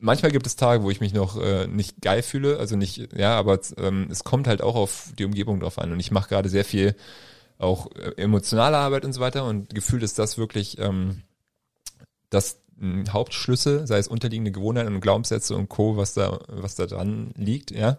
[0.00, 3.36] manchmal gibt es Tage, wo ich mich noch äh, nicht geil fühle, also nicht, ja,
[3.36, 5.92] aber ähm, es kommt halt auch auf die Umgebung drauf an.
[5.92, 6.96] Und ich mache gerade sehr viel
[7.58, 11.22] auch äh, emotionale Arbeit und so weiter und gefühlt ist das wirklich ähm,
[12.30, 16.86] das ein Hauptschlüssel, sei es unterliegende Gewohnheiten und Glaubenssätze und Co., was da, was da
[16.86, 17.98] dran liegt, ja.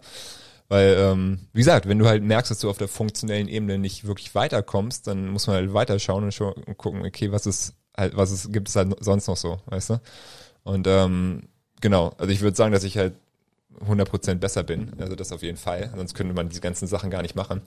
[0.68, 4.06] Weil, ähm, wie gesagt, wenn du halt merkst, dass du auf der funktionellen Ebene nicht
[4.06, 8.16] wirklich weiterkommst, dann muss man halt weiterschauen und, schon, und gucken, okay, was ist halt,
[8.16, 10.00] was ist, gibt es halt sonst noch so, weißt du?
[10.64, 11.42] Und ähm,
[11.82, 13.12] Genau, also ich würde sagen, dass ich halt
[13.86, 14.92] 100% besser bin.
[14.98, 15.92] Also das auf jeden Fall.
[15.94, 17.60] Sonst könnte man diese ganzen Sachen gar nicht machen.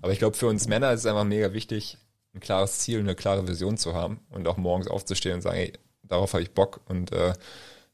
[0.00, 1.98] Aber ich glaube, für uns Männer ist es einfach mega wichtig,
[2.34, 5.58] ein klares Ziel und eine klare Vision zu haben und auch morgens aufzustehen und sagen,
[5.58, 7.34] ey, darauf habe ich Bock und äh,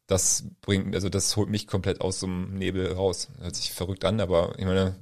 [0.06, 3.28] das bringt, also das holt mich komplett aus so einem Nebel raus.
[3.40, 4.94] Hört sich verrückt an, aber ich meine,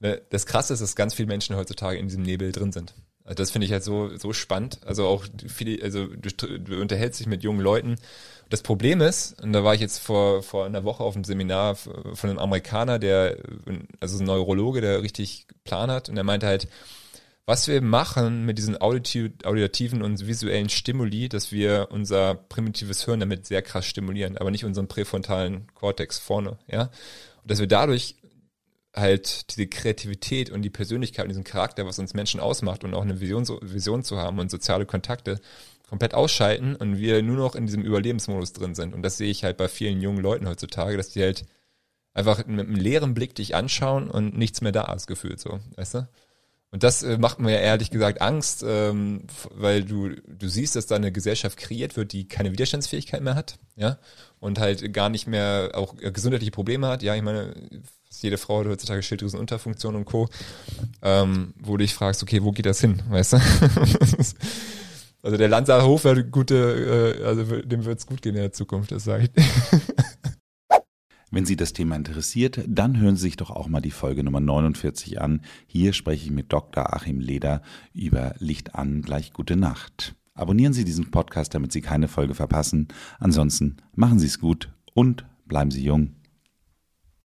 [0.00, 2.94] ne, das Krasse ist, dass ganz viele Menschen heutzutage in diesem Nebel drin sind.
[3.24, 4.80] Also das finde ich halt so, so spannend.
[4.84, 7.96] Also auch viele, also du, du unterhältst dich mit jungen Leuten
[8.52, 11.74] das Problem ist, und da war ich jetzt vor, vor einer Woche auf einem Seminar
[11.74, 13.38] von einem Amerikaner, der,
[13.98, 16.68] also ein Neurologe, der richtig Plan hat, und der meinte halt,
[17.46, 23.46] was wir machen mit diesen auditiven und visuellen Stimuli, dass wir unser primitives Hirn damit
[23.46, 26.90] sehr krass stimulieren, aber nicht unseren präfrontalen Kortex vorne, ja.
[27.42, 28.16] Und dass wir dadurch
[28.94, 33.02] halt diese Kreativität und die Persönlichkeit und diesen Charakter, was uns Menschen ausmacht und auch
[33.02, 35.40] eine Vision, Vision zu haben und soziale Kontakte,
[35.88, 38.94] komplett ausschalten und wir nur noch in diesem Überlebensmodus drin sind.
[38.94, 41.44] Und das sehe ich halt bei vielen jungen Leuten heutzutage, dass die halt
[42.14, 45.94] einfach mit einem leeren Blick dich anschauen und nichts mehr da ist, gefühlt so, weißt
[45.94, 46.08] du?
[46.70, 50.96] Und das äh, macht mir ehrlich gesagt Angst, ähm, weil du, du siehst, dass da
[50.96, 53.98] eine Gesellschaft kreiert wird, die keine Widerstandsfähigkeit mehr hat, ja,
[54.40, 57.02] und halt gar nicht mehr auch gesundheitliche Probleme hat.
[57.02, 57.54] Ja, ich meine,
[58.20, 60.28] jede Frau hat heutzutage Schilddrüsenunterfunktion und Co.,
[61.00, 63.38] ähm, wo du dich fragst, okay, wo geht das hin, weißt du?
[65.24, 68.52] Also der Lanzer Hof wäre gute, äh, also dem wird es gut gehen in der
[68.52, 69.44] Zukunft, das sage ich.
[71.30, 74.40] Wenn Sie das Thema interessiert, dann hören Sie sich doch auch mal die Folge Nummer
[74.40, 75.40] 49 an.
[75.66, 76.92] Hier spreche ich mit Dr.
[76.92, 77.62] Achim Leder
[77.94, 80.14] über Licht an gleich gute Nacht.
[80.34, 82.88] Abonnieren Sie diesen Podcast, damit Sie keine Folge verpassen.
[83.18, 86.16] Ansonsten machen Sie es gut und bleiben Sie jung.